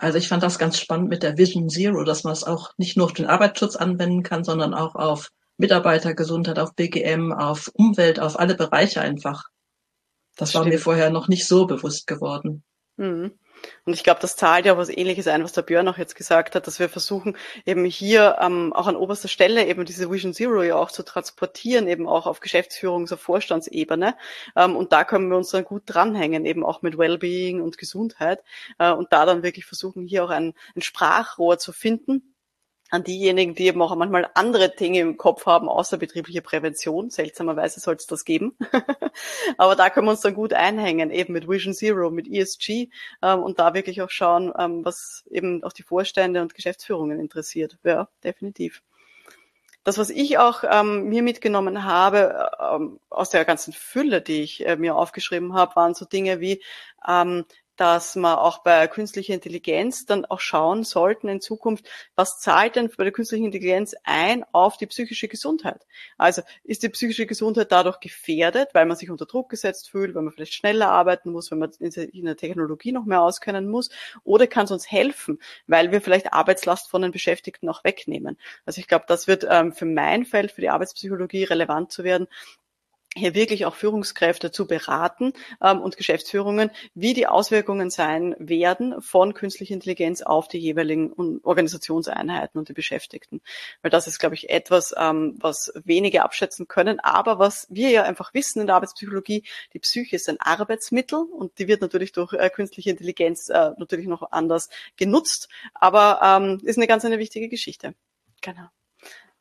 Also 0.00 0.16
ich 0.16 0.28
fand 0.28 0.42
das 0.42 0.58
ganz 0.58 0.78
spannend 0.78 1.10
mit 1.10 1.22
der 1.22 1.36
Vision 1.36 1.68
Zero, 1.68 2.04
dass 2.04 2.24
man 2.24 2.32
es 2.32 2.42
auch 2.42 2.72
nicht 2.78 2.96
nur 2.96 3.04
auf 3.04 3.12
den 3.12 3.26
Arbeitsschutz 3.26 3.76
anwenden 3.76 4.22
kann, 4.22 4.44
sondern 4.44 4.72
auch 4.72 4.94
auf 4.94 5.30
Mitarbeitergesundheit, 5.58 6.58
auf 6.58 6.74
BGM, 6.74 7.32
auf 7.32 7.70
Umwelt, 7.74 8.18
auf 8.18 8.38
alle 8.40 8.54
Bereiche 8.54 9.02
einfach. 9.02 9.44
Das, 10.36 10.52
das 10.52 10.54
war 10.54 10.64
mir 10.64 10.78
vorher 10.78 11.10
noch 11.10 11.28
nicht 11.28 11.46
so 11.46 11.66
bewusst 11.66 12.06
geworden. 12.06 12.64
Mhm. 13.00 13.32
Und 13.86 13.94
ich 13.94 14.04
glaube, 14.04 14.20
das 14.20 14.36
zahlt 14.36 14.66
ja 14.66 14.76
was 14.76 14.90
ähnliches 14.90 15.26
ein, 15.26 15.42
was 15.42 15.52
der 15.52 15.62
Björn 15.62 15.88
auch 15.88 15.96
jetzt 15.98 16.14
gesagt 16.14 16.54
hat, 16.54 16.66
dass 16.66 16.78
wir 16.80 16.88
versuchen, 16.90 17.36
eben 17.64 17.84
hier 17.86 18.36
ähm, 18.40 18.72
auch 18.74 18.86
an 18.86 18.96
oberster 18.96 19.28
Stelle 19.28 19.66
eben 19.66 19.86
diese 19.86 20.10
Vision 20.10 20.34
Zero 20.34 20.62
ja 20.62 20.76
auch 20.76 20.90
zu 20.90 21.02
transportieren, 21.02 21.88
eben 21.88 22.06
auch 22.06 22.26
auf 22.26 22.40
Geschäftsführungs- 22.40 23.12
und 23.12 23.20
Vorstandsebene. 23.20 24.16
Ähm, 24.54 24.76
und 24.76 24.92
da 24.92 25.04
können 25.04 25.28
wir 25.30 25.38
uns 25.38 25.50
dann 25.50 25.64
gut 25.64 25.84
dranhängen, 25.86 26.44
eben 26.44 26.64
auch 26.64 26.82
mit 26.82 26.98
Wellbeing 26.98 27.62
und 27.62 27.78
Gesundheit. 27.78 28.42
Äh, 28.78 28.92
und 28.92 29.12
da 29.12 29.24
dann 29.24 29.42
wirklich 29.42 29.64
versuchen, 29.64 30.06
hier 30.06 30.24
auch 30.24 30.30
ein, 30.30 30.52
ein 30.76 30.82
Sprachrohr 30.82 31.58
zu 31.58 31.72
finden, 31.72 32.34
an 32.90 33.04
diejenigen, 33.04 33.54
die 33.54 33.66
eben 33.66 33.80
auch 33.82 33.94
manchmal 33.94 34.28
andere 34.34 34.68
Dinge 34.68 35.00
im 35.00 35.16
Kopf 35.16 35.46
haben, 35.46 35.68
außer 35.68 35.96
betriebliche 35.96 36.42
Prävention. 36.42 37.10
Seltsamerweise 37.10 37.80
soll 37.80 37.94
es 37.94 38.06
das 38.06 38.24
geben. 38.24 38.56
Aber 39.56 39.76
da 39.76 39.90
können 39.90 40.06
wir 40.06 40.12
uns 40.12 40.20
dann 40.20 40.34
gut 40.34 40.52
einhängen, 40.52 41.10
eben 41.10 41.32
mit 41.32 41.48
Vision 41.48 41.72
Zero, 41.72 42.10
mit 42.10 42.28
ESG 42.28 42.88
ähm, 43.22 43.42
und 43.42 43.58
da 43.58 43.74
wirklich 43.74 44.02
auch 44.02 44.10
schauen, 44.10 44.52
ähm, 44.58 44.84
was 44.84 45.24
eben 45.30 45.62
auch 45.62 45.72
die 45.72 45.84
Vorstände 45.84 46.42
und 46.42 46.54
Geschäftsführungen 46.54 47.20
interessiert. 47.20 47.78
Ja, 47.84 48.08
definitiv. 48.24 48.82
Das, 49.82 49.96
was 49.96 50.10
ich 50.10 50.36
auch 50.36 50.62
ähm, 50.70 51.04
mir 51.04 51.22
mitgenommen 51.22 51.84
habe 51.84 52.50
ähm, 52.60 53.00
aus 53.08 53.30
der 53.30 53.46
ganzen 53.46 53.72
Fülle, 53.72 54.20
die 54.20 54.42
ich 54.42 54.66
äh, 54.66 54.76
mir 54.76 54.94
aufgeschrieben 54.94 55.54
habe, 55.54 55.74
waren 55.76 55.94
so 55.94 56.04
Dinge 56.04 56.40
wie 56.40 56.62
ähm, 57.08 57.46
dass 57.80 58.14
man 58.14 58.36
auch 58.36 58.58
bei 58.58 58.86
künstlicher 58.88 59.32
Intelligenz 59.32 60.04
dann 60.04 60.26
auch 60.26 60.40
schauen 60.40 60.84
sollten 60.84 61.28
in 61.28 61.40
Zukunft, 61.40 61.88
was 62.14 62.38
zahlt 62.38 62.76
denn 62.76 62.90
bei 62.94 63.04
der 63.04 63.12
künstlichen 63.12 63.46
Intelligenz 63.46 63.94
ein 64.04 64.44
auf 64.52 64.76
die 64.76 64.86
psychische 64.86 65.28
Gesundheit? 65.28 65.86
Also 66.18 66.42
ist 66.62 66.82
die 66.82 66.90
psychische 66.90 67.24
Gesundheit 67.24 67.72
dadurch 67.72 67.98
gefährdet, 68.00 68.68
weil 68.74 68.84
man 68.84 68.98
sich 68.98 69.10
unter 69.10 69.24
Druck 69.24 69.48
gesetzt 69.48 69.88
fühlt, 69.88 70.14
weil 70.14 70.20
man 70.20 70.34
vielleicht 70.34 70.52
schneller 70.52 70.90
arbeiten 70.90 71.32
muss, 71.32 71.50
wenn 71.50 71.58
man 71.58 71.70
in 71.80 72.26
der 72.26 72.36
Technologie 72.36 72.92
noch 72.92 73.06
mehr 73.06 73.22
auskennen 73.22 73.66
muss? 73.66 73.88
Oder 74.24 74.46
kann 74.46 74.66
es 74.66 74.72
uns 74.72 74.90
helfen, 74.90 75.38
weil 75.66 75.90
wir 75.90 76.02
vielleicht 76.02 76.34
Arbeitslast 76.34 76.90
von 76.90 77.00
den 77.00 77.12
Beschäftigten 77.12 77.66
auch 77.70 77.82
wegnehmen? 77.82 78.36
Also 78.66 78.82
ich 78.82 78.88
glaube, 78.88 79.06
das 79.08 79.26
wird 79.26 79.46
ähm, 79.48 79.72
für 79.72 79.86
mein 79.86 80.26
Feld, 80.26 80.52
für 80.52 80.60
die 80.60 80.68
Arbeitspsychologie 80.68 81.44
relevant 81.44 81.92
zu 81.92 82.04
werden, 82.04 82.28
hier 83.16 83.34
wirklich 83.34 83.66
auch 83.66 83.74
Führungskräfte 83.74 84.52
zu 84.52 84.66
beraten 84.66 85.32
ähm, 85.60 85.80
und 85.80 85.96
Geschäftsführungen, 85.96 86.70
wie 86.94 87.12
die 87.12 87.26
Auswirkungen 87.26 87.90
sein 87.90 88.36
werden 88.38 89.02
von 89.02 89.34
künstlicher 89.34 89.74
Intelligenz 89.74 90.22
auf 90.22 90.46
die 90.46 90.58
jeweiligen 90.58 91.12
Organisationseinheiten 91.42 92.58
und 92.58 92.68
die 92.68 92.72
Beschäftigten. 92.72 93.40
Weil 93.82 93.90
das 93.90 94.06
ist, 94.06 94.20
glaube 94.20 94.36
ich, 94.36 94.48
etwas, 94.48 94.94
ähm, 94.96 95.36
was 95.40 95.72
wenige 95.84 96.22
abschätzen 96.22 96.68
können, 96.68 97.00
aber 97.00 97.40
was 97.40 97.66
wir 97.68 97.90
ja 97.90 98.04
einfach 98.04 98.32
wissen 98.32 98.60
in 98.60 98.66
der 98.68 98.76
Arbeitspsychologie, 98.76 99.44
die 99.72 99.78
Psyche 99.80 100.16
ist 100.16 100.28
ein 100.28 100.40
Arbeitsmittel 100.40 101.18
und 101.18 101.58
die 101.58 101.66
wird 101.66 101.80
natürlich 101.80 102.12
durch 102.12 102.32
äh, 102.32 102.48
künstliche 102.48 102.90
Intelligenz 102.90 103.48
äh, 103.48 103.72
natürlich 103.76 104.06
noch 104.06 104.30
anders 104.30 104.68
genutzt, 104.96 105.48
aber 105.74 106.20
ähm, 106.22 106.60
ist 106.62 106.78
eine 106.78 106.86
ganz 106.86 107.04
eine 107.04 107.18
wichtige 107.18 107.48
Geschichte. 107.48 107.94
Genau. 108.40 108.68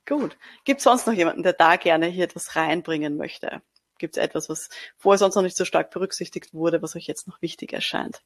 Gut. 0.10 0.38
Gibt 0.66 0.80
es 0.80 0.86
sonst 0.86 1.06
noch 1.06 1.13
jemanden, 1.13 1.44
der 1.44 1.54
da 1.54 1.75
gerne 1.75 2.08
hier 2.08 2.24
etwas 2.24 2.56
reinbringen 2.56 3.16
möchte? 3.16 3.62
Gibt 4.00 4.18
es 4.18 4.24
etwas, 4.24 4.50
was 4.50 4.70
vorher 4.98 5.20
sonst 5.20 5.36
noch 5.36 5.44
nicht 5.44 5.56
so 5.56 5.66
stark 5.66 5.92
berücksichtigt 5.92 6.51
wurde, 6.51 6.82
was 6.82 6.96
euch 6.96 7.06
jetzt 7.06 7.28
noch 7.28 7.39
wichtig 7.44 7.74
erscheint? 7.74 8.24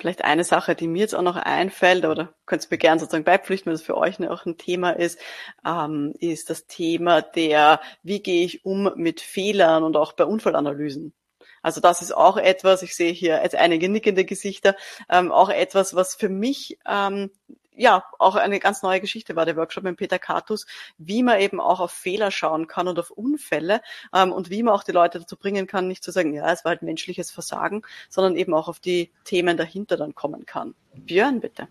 Vielleicht 0.00 0.24
eine 0.24 0.42
Sache, 0.42 0.74
die 0.74 0.88
mir 0.88 0.98
jetzt 0.98 1.14
auch 1.14 1.22
noch 1.22 1.36
einfällt, 1.36 2.04
oder 2.04 2.34
könnt 2.44 2.64
ihr 2.64 2.68
mir 2.72 2.78
gerne 2.78 2.98
sozusagen 2.98 3.22
beipflichten, 3.22 3.66
wenn 3.66 3.74
das 3.74 3.82
für 3.82 3.96
euch 3.96 4.18
auch 4.28 4.46
ein 4.46 4.58
Thema 4.58 4.90
ist, 4.90 5.20
ähm, 5.64 6.12
ist 6.18 6.50
das 6.50 6.66
Thema 6.66 7.22
der, 7.22 7.80
wie 8.02 8.20
gehe 8.20 8.44
ich 8.44 8.64
um 8.64 8.92
mit 8.96 9.20
Fehlern 9.20 9.84
und 9.84 9.96
auch 9.96 10.12
bei 10.12 10.24
Unfallanalysen. 10.24 11.14
Also 11.62 11.80
das 11.80 12.02
ist 12.02 12.12
auch 12.12 12.36
etwas, 12.36 12.82
ich 12.82 12.96
sehe 12.96 13.12
hier 13.12 13.42
jetzt 13.42 13.54
einige 13.54 13.88
nickende 13.88 14.24
Gesichter, 14.24 14.74
ähm, 15.08 15.30
auch 15.30 15.50
etwas, 15.50 15.94
was 15.94 16.16
für 16.16 16.28
mich 16.28 16.78
ähm, 16.84 17.30
ja, 17.78 18.04
auch 18.18 18.34
eine 18.34 18.58
ganz 18.58 18.82
neue 18.82 19.00
Geschichte 19.00 19.36
war 19.36 19.46
der 19.46 19.56
Workshop 19.56 19.84
mit 19.84 19.96
Peter 19.96 20.18
Katus, 20.18 20.66
wie 20.98 21.22
man 21.22 21.40
eben 21.40 21.60
auch 21.60 21.80
auf 21.80 21.92
Fehler 21.92 22.30
schauen 22.30 22.66
kann 22.66 22.88
und 22.88 22.98
auf 22.98 23.10
Unfälle 23.10 23.80
ähm, 24.14 24.32
und 24.32 24.50
wie 24.50 24.62
man 24.62 24.74
auch 24.74 24.82
die 24.82 24.92
Leute 24.92 25.20
dazu 25.20 25.36
bringen 25.36 25.66
kann, 25.66 25.88
nicht 25.88 26.02
zu 26.02 26.10
sagen, 26.10 26.34
ja, 26.34 26.50
es 26.52 26.64
war 26.64 26.70
halt 26.70 26.82
menschliches 26.82 27.30
Versagen, 27.30 27.82
sondern 28.10 28.36
eben 28.36 28.52
auch 28.52 28.68
auf 28.68 28.80
die 28.80 29.10
Themen 29.24 29.56
dahinter 29.56 29.96
dann 29.96 30.14
kommen 30.14 30.44
kann. 30.44 30.74
Björn, 30.94 31.40
bitte. 31.40 31.68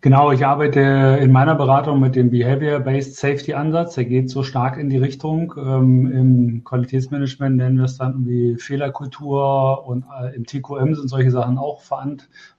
Genau, 0.00 0.30
ich 0.30 0.46
arbeite 0.46 1.18
in 1.20 1.32
meiner 1.32 1.56
Beratung 1.56 1.98
mit 1.98 2.14
dem 2.14 2.30
Behavior-Based 2.30 3.16
Safety 3.16 3.54
Ansatz. 3.54 3.96
Der 3.96 4.04
geht 4.04 4.30
so 4.30 4.44
stark 4.44 4.78
in 4.78 4.88
die 4.88 4.96
Richtung. 4.96 5.54
Ähm, 5.58 6.12
Im 6.12 6.64
Qualitätsmanagement 6.64 7.56
nennen 7.56 7.78
wir 7.78 7.84
es 7.84 7.98
dann 7.98 8.12
irgendwie 8.12 8.56
Fehlerkultur 8.58 9.84
und 9.88 10.04
äh, 10.20 10.36
im 10.36 10.46
TQM 10.46 10.94
sind 10.94 11.08
solche 11.08 11.32
Sachen 11.32 11.58
auch 11.58 11.82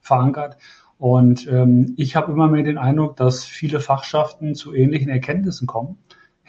verankert. 0.01 0.57
Und 0.99 1.47
ähm, 1.47 1.95
ich 1.97 2.15
habe 2.15 2.31
immer 2.31 2.47
mehr 2.47 2.61
den 2.61 2.77
Eindruck, 2.77 3.15
dass 3.15 3.43
viele 3.43 3.79
Fachschaften 3.79 4.53
zu 4.53 4.75
ähnlichen 4.75 5.09
Erkenntnissen 5.09 5.65
kommen 5.65 5.97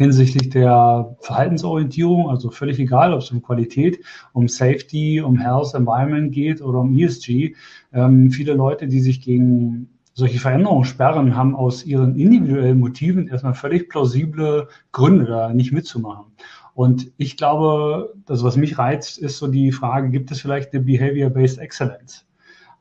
hinsichtlich 0.00 0.49
der 0.49 1.14
Verhaltensorientierung, 1.21 2.30
also 2.30 2.50
völlig 2.50 2.78
egal, 2.78 3.12
ob 3.12 3.21
es 3.21 3.30
um 3.30 3.42
Qualität, 3.42 4.02
um 4.33 4.49
Safety, 4.49 5.21
um 5.21 5.38
Health, 5.38 5.75
Environment 5.75 6.33
geht 6.33 6.62
oder 6.62 6.80
um 6.80 6.97
ESG. 6.99 7.54
Ähm, 7.92 8.30
viele 8.30 8.54
Leute, 8.54 8.87
die 8.88 9.00
sich 9.00 9.21
gegen 9.21 9.90
solche 10.14 10.38
Veränderungen 10.38 10.87
sperren, 10.87 11.37
haben 11.37 11.54
aus 11.54 11.85
ihren 11.85 12.16
individuellen 12.16 12.80
Motiven 12.80 13.28
erstmal 13.28 13.52
völlig 13.52 13.90
plausible 13.90 14.69
Gründe, 14.90 15.26
da 15.26 15.52
nicht 15.52 15.73
mitzumachen. 15.73 16.33
Und 16.73 17.12
ich 17.19 17.37
glaube, 17.37 18.14
das, 18.25 18.42
was 18.42 18.57
mich 18.57 18.78
reizt, 18.78 19.19
ist 19.19 19.37
so 19.37 19.49
die 19.49 19.71
Frage, 19.71 20.09
gibt 20.09 20.30
es 20.30 20.40
vielleicht 20.40 20.73
eine 20.73 20.83
Behavior-Based 20.83 21.59
Excellence? 21.59 22.25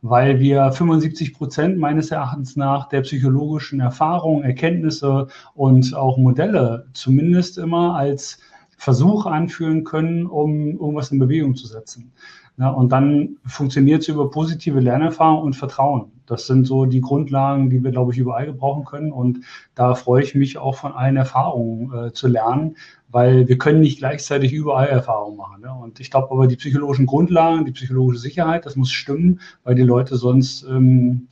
Weil 0.01 0.39
wir 0.39 0.71
75 0.71 1.33
Prozent 1.33 1.77
meines 1.77 2.11
Erachtens 2.11 2.55
nach 2.55 2.87
der 2.89 3.01
psychologischen 3.01 3.79
Erfahrung, 3.79 4.43
Erkenntnisse 4.43 5.27
und 5.55 5.93
auch 5.95 6.17
Modelle 6.17 6.87
zumindest 6.93 7.57
immer 7.57 7.95
als 7.95 8.39
Versuch 8.79 9.25
anführen 9.25 9.83
können, 9.83 10.25
um 10.25 10.71
irgendwas 10.71 11.12
in 11.12 11.19
Bewegung 11.19 11.53
zu 11.55 11.67
setzen. 11.67 12.13
Ja, 12.57 12.69
und 12.69 12.91
dann 12.91 13.38
funktioniert 13.45 14.01
es 14.01 14.07
über 14.07 14.29
positive 14.31 14.79
Lernerfahrung 14.79 15.43
und 15.43 15.55
Vertrauen. 15.55 16.12
Das 16.25 16.48
sind 16.48 16.65
so 16.65 16.86
die 16.86 17.01
Grundlagen, 17.01 17.69
die 17.69 17.83
wir, 17.83 17.91
glaube 17.91 18.13
ich, 18.13 18.17
überall 18.17 18.45
gebrauchen 18.45 18.86
können. 18.86 19.12
Und 19.12 19.41
da 19.75 19.95
freue 19.95 20.24
ich 20.24 20.33
mich 20.33 20.57
auch 20.57 20.75
von 20.75 20.93
allen 20.93 21.17
Erfahrungen 21.17 21.93
äh, 21.93 22.13
zu 22.13 22.27
lernen, 22.27 22.77
weil 23.09 23.50
wir 23.50 23.57
können 23.57 23.81
nicht 23.81 24.00
gleichzeitig 24.00 24.53
überall 24.53 24.88
Erfahrungen 24.88 25.38
machen. 25.38 25.62
Ne? 25.62 25.74
Und 25.74 26.00
ich 26.00 26.09
glaube 26.09 26.31
aber, 26.31 26.48
die 26.48 26.55
psychologischen 26.55 27.05
Grundlagen, 27.05 27.65
die 27.65 27.71
psychologische 27.71 28.19
Sicherheit, 28.19 28.65
das 28.65 28.77
muss 28.77 28.91
stimmen, 28.91 29.41
weil 29.63 29.75
die 29.75 29.83
Leute 29.83 30.15
sonst 30.15 30.63
ähm, 30.63 31.27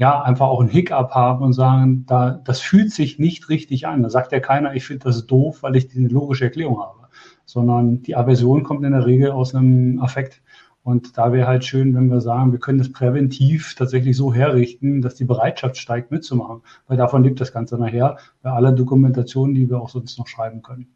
ja 0.00 0.22
einfach 0.22 0.46
auch 0.46 0.60
einen 0.60 0.70
Hiccup 0.70 1.10
haben 1.10 1.44
und 1.44 1.52
sagen, 1.52 2.06
da, 2.06 2.30
das 2.30 2.60
fühlt 2.60 2.90
sich 2.90 3.18
nicht 3.18 3.50
richtig 3.50 3.86
an. 3.86 4.02
Da 4.02 4.08
sagt 4.08 4.32
ja 4.32 4.40
keiner, 4.40 4.74
ich 4.74 4.86
finde 4.86 5.04
das 5.04 5.26
doof, 5.26 5.62
weil 5.62 5.76
ich 5.76 5.94
eine 5.94 6.08
logische 6.08 6.44
Erklärung 6.44 6.80
habe. 6.80 7.08
Sondern 7.44 8.00
die 8.00 8.16
Aversion 8.16 8.62
kommt 8.62 8.82
in 8.82 8.92
der 8.92 9.04
Regel 9.04 9.30
aus 9.30 9.54
einem 9.54 10.00
Affekt. 10.00 10.40
Und 10.82 11.18
da 11.18 11.34
wäre 11.34 11.46
halt 11.46 11.66
schön, 11.66 11.94
wenn 11.94 12.10
wir 12.10 12.22
sagen, 12.22 12.50
wir 12.50 12.58
können 12.58 12.78
das 12.78 12.90
präventiv 12.90 13.74
tatsächlich 13.74 14.16
so 14.16 14.32
herrichten, 14.32 15.02
dass 15.02 15.16
die 15.16 15.26
Bereitschaft 15.26 15.76
steigt, 15.76 16.10
mitzumachen. 16.10 16.62
Weil 16.86 16.96
davon 16.96 17.22
lebt 17.22 17.38
das 17.38 17.52
Ganze 17.52 17.76
nachher 17.76 18.16
bei 18.40 18.52
aller 18.52 18.72
Dokumentation, 18.72 19.52
die 19.52 19.68
wir 19.68 19.82
auch 19.82 19.90
sonst 19.90 20.18
noch 20.18 20.28
schreiben 20.28 20.62
können. 20.62 20.88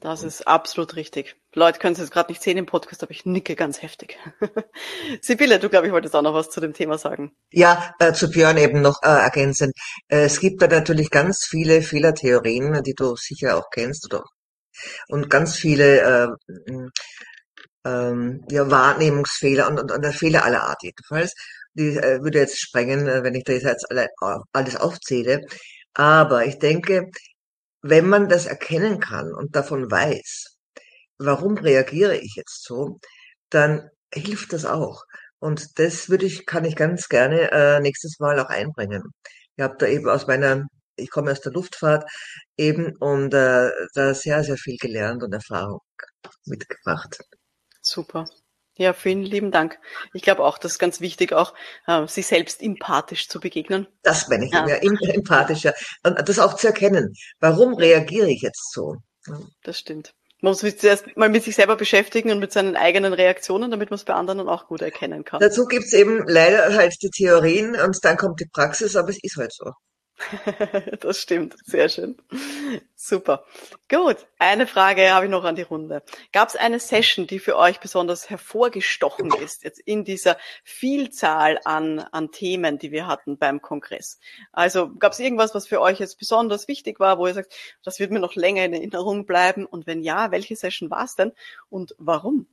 Das 0.00 0.22
ist 0.22 0.46
absolut 0.46 0.96
richtig. 0.96 1.36
Leute 1.54 1.78
können 1.78 1.94
es 1.94 1.98
jetzt 1.98 2.10
gerade 2.10 2.30
nicht 2.30 2.42
sehen 2.42 2.58
im 2.58 2.66
Podcast, 2.66 3.02
aber 3.02 3.12
ich 3.12 3.24
nicke 3.24 3.56
ganz 3.56 3.82
heftig. 3.82 4.18
Sibylle, 5.22 5.58
du 5.58 5.68
glaube 5.68 5.86
ich 5.86 5.92
wolltest 5.92 6.14
auch 6.14 6.22
noch 6.22 6.34
was 6.34 6.50
zu 6.50 6.60
dem 6.60 6.74
Thema 6.74 6.98
sagen. 6.98 7.32
Ja, 7.50 7.94
äh, 7.98 8.12
zu 8.12 8.30
Björn 8.30 8.58
eben 8.58 8.82
noch 8.82 9.02
äh, 9.02 9.08
ergänzen. 9.08 9.72
Äh, 10.08 10.24
es 10.24 10.40
gibt 10.40 10.60
da 10.60 10.66
natürlich 10.66 11.10
ganz 11.10 11.46
viele 11.48 11.82
Fehlertheorien, 11.82 12.82
die 12.82 12.94
du 12.94 13.16
sicher 13.16 13.56
auch 13.56 13.70
kennst 13.70 14.04
oder 14.06 14.24
und 15.08 15.30
ganz 15.30 15.56
viele 15.56 16.00
äh, 16.00 16.28
ähm, 17.86 18.44
ja, 18.50 18.70
Wahrnehmungsfehler 18.70 19.68
und, 19.68 19.80
und, 19.80 19.92
und 19.92 20.12
Fehler 20.12 20.44
aller 20.44 20.62
Art 20.64 20.82
jedenfalls. 20.82 21.32
Die 21.74 21.96
äh, 21.96 22.22
würde 22.22 22.40
jetzt 22.40 22.60
sprengen, 22.60 23.06
äh, 23.06 23.22
wenn 23.22 23.34
ich 23.34 23.44
das 23.44 23.62
jetzt 23.62 23.90
alle, 23.90 24.08
alles 24.52 24.76
aufzähle. 24.76 25.42
Aber 25.94 26.44
ich 26.44 26.58
denke, 26.58 27.10
wenn 27.82 28.08
man 28.08 28.28
das 28.28 28.46
erkennen 28.46 29.00
kann 29.00 29.32
und 29.32 29.56
davon 29.56 29.90
weiß, 29.90 30.56
warum 31.18 31.56
reagiere 31.58 32.16
ich 32.16 32.34
jetzt 32.36 32.64
so, 32.64 32.98
dann 33.50 33.88
hilft 34.12 34.52
das 34.52 34.64
auch. 34.64 35.04
Und 35.38 35.78
das 35.78 36.08
würde 36.08 36.26
ich, 36.26 36.46
kann 36.46 36.64
ich 36.64 36.76
ganz 36.76 37.08
gerne 37.08 37.50
äh, 37.52 37.80
nächstes 37.80 38.18
Mal 38.18 38.38
auch 38.40 38.48
einbringen. 38.48 39.02
Ich 39.56 39.62
habe 39.62 39.76
da 39.78 39.86
eben 39.86 40.08
aus 40.08 40.26
meiner, 40.26 40.66
ich 40.96 41.10
komme 41.10 41.32
aus 41.32 41.40
der 41.40 41.52
Luftfahrt 41.52 42.10
eben 42.56 42.96
und 42.96 43.34
äh, 43.34 43.70
da 43.94 44.14
sehr, 44.14 44.44
sehr 44.44 44.56
viel 44.56 44.76
gelernt 44.78 45.22
und 45.22 45.32
Erfahrung 45.32 45.80
mitgebracht. 46.46 47.18
Super. 47.82 48.26
Ja, 48.78 48.92
vielen 48.92 49.22
lieben 49.22 49.50
Dank. 49.50 49.78
Ich 50.12 50.22
glaube 50.22 50.44
auch, 50.44 50.58
das 50.58 50.72
ist 50.72 50.78
ganz 50.78 51.00
wichtig, 51.00 51.32
auch 51.32 51.54
äh, 51.86 52.06
sich 52.06 52.26
selbst 52.26 52.62
empathisch 52.62 53.28
zu 53.28 53.40
begegnen. 53.40 53.86
Das 54.02 54.28
meine 54.28 54.44
ich, 54.44 54.52
ja, 54.52 54.68
ja 54.68 54.76
empathischer. 54.76 55.72
Und 56.02 56.28
das 56.28 56.38
auch 56.38 56.54
zu 56.54 56.66
erkennen. 56.66 57.14
Warum 57.40 57.74
reagiere 57.74 58.28
ich 58.28 58.42
jetzt 58.42 58.72
so? 58.72 58.96
Das 59.62 59.78
stimmt. 59.78 60.12
Man 60.42 60.50
muss 60.50 60.60
sich 60.60 60.78
zuerst 60.78 61.16
mal 61.16 61.30
mit 61.30 61.44
sich 61.44 61.56
selber 61.56 61.76
beschäftigen 61.76 62.30
und 62.30 62.38
mit 62.38 62.52
seinen 62.52 62.76
eigenen 62.76 63.14
Reaktionen, 63.14 63.70
damit 63.70 63.90
man 63.90 63.96
es 63.96 64.04
bei 64.04 64.12
anderen 64.12 64.38
dann 64.38 64.48
auch 64.48 64.66
gut 64.66 64.82
erkennen 64.82 65.24
kann. 65.24 65.40
Dazu 65.40 65.64
gibt's 65.64 65.94
eben 65.94 66.24
leider 66.28 66.74
halt 66.74 66.94
die 67.02 67.10
Theorien 67.10 67.74
und 67.74 68.04
dann 68.04 68.18
kommt 68.18 68.40
die 68.40 68.48
Praxis, 68.52 68.96
aber 68.96 69.08
es 69.08 69.18
ist 69.22 69.36
halt 69.36 69.54
so. 69.54 69.72
das 71.00 71.18
stimmt, 71.18 71.56
sehr 71.64 71.88
schön. 71.88 72.16
Super. 72.94 73.44
Gut, 73.90 74.16
eine 74.38 74.66
Frage 74.66 75.10
habe 75.10 75.26
ich 75.26 75.30
noch 75.30 75.44
an 75.44 75.56
die 75.56 75.62
Runde. 75.62 76.02
Gab 76.32 76.48
es 76.48 76.56
eine 76.56 76.80
Session, 76.80 77.26
die 77.26 77.38
für 77.38 77.56
euch 77.56 77.80
besonders 77.80 78.30
hervorgestochen 78.30 79.30
ist, 79.42 79.64
jetzt 79.64 79.78
in 79.78 80.04
dieser 80.04 80.38
Vielzahl 80.64 81.60
an, 81.64 81.98
an 81.98 82.30
Themen, 82.30 82.78
die 82.78 82.92
wir 82.92 83.06
hatten 83.06 83.36
beim 83.36 83.60
Kongress? 83.60 84.18
Also 84.52 84.90
gab 84.94 85.12
es 85.12 85.20
irgendwas, 85.20 85.54
was 85.54 85.66
für 85.66 85.80
euch 85.80 86.00
jetzt 86.00 86.18
besonders 86.18 86.66
wichtig 86.66 86.98
war, 86.98 87.18
wo 87.18 87.26
ihr 87.26 87.34
sagt, 87.34 87.54
das 87.84 88.00
wird 88.00 88.10
mir 88.10 88.20
noch 88.20 88.34
länger 88.34 88.64
in 88.64 88.72
Erinnerung 88.72 89.26
bleiben? 89.26 89.66
Und 89.66 89.86
wenn 89.86 90.02
ja, 90.02 90.30
welche 90.30 90.56
Session 90.56 90.90
war 90.90 91.04
es 91.04 91.14
denn 91.14 91.32
und 91.68 91.94
warum? 91.98 92.46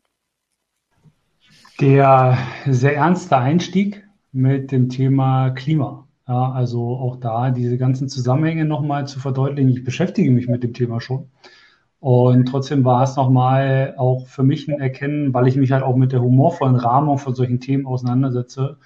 Der 1.79 2.37
sehr 2.67 2.95
ernste 2.95 3.37
Einstieg 3.37 4.03
mit 4.31 4.71
dem 4.71 4.89
Thema 4.89 5.51
Klima. 5.51 6.07
Ja, 6.27 6.51
also 6.53 6.95
auch 6.97 7.17
da 7.17 7.51
diese 7.51 7.77
ganzen 7.77 8.07
Zusammenhänge 8.07 8.63
nochmal 8.65 9.07
zu 9.07 9.19
verdeutlichen. 9.19 9.69
Ich 9.71 9.83
beschäftige 9.83 10.31
mich 10.31 10.47
mit 10.47 10.63
dem 10.63 10.73
Thema 10.73 11.01
schon. 11.01 11.29
Und 11.99 12.45
trotzdem 12.47 12.85
war 12.85 13.03
es 13.03 13.15
nochmal 13.17 13.95
auch 13.97 14.27
für 14.27 14.43
mich 14.43 14.67
ein 14.69 14.79
Erkennen, 14.79 15.33
weil 15.33 15.47
ich 15.47 15.55
mich 15.57 15.71
halt 15.73 15.83
auch 15.83 15.95
mit 15.97 16.11
der 16.13 16.21
humorvollen 16.21 16.75
Rahmung 16.77 17.17
von 17.17 17.35
solchen 17.35 17.59
Themen 17.61 17.85
auseinandersetze, 17.85 18.77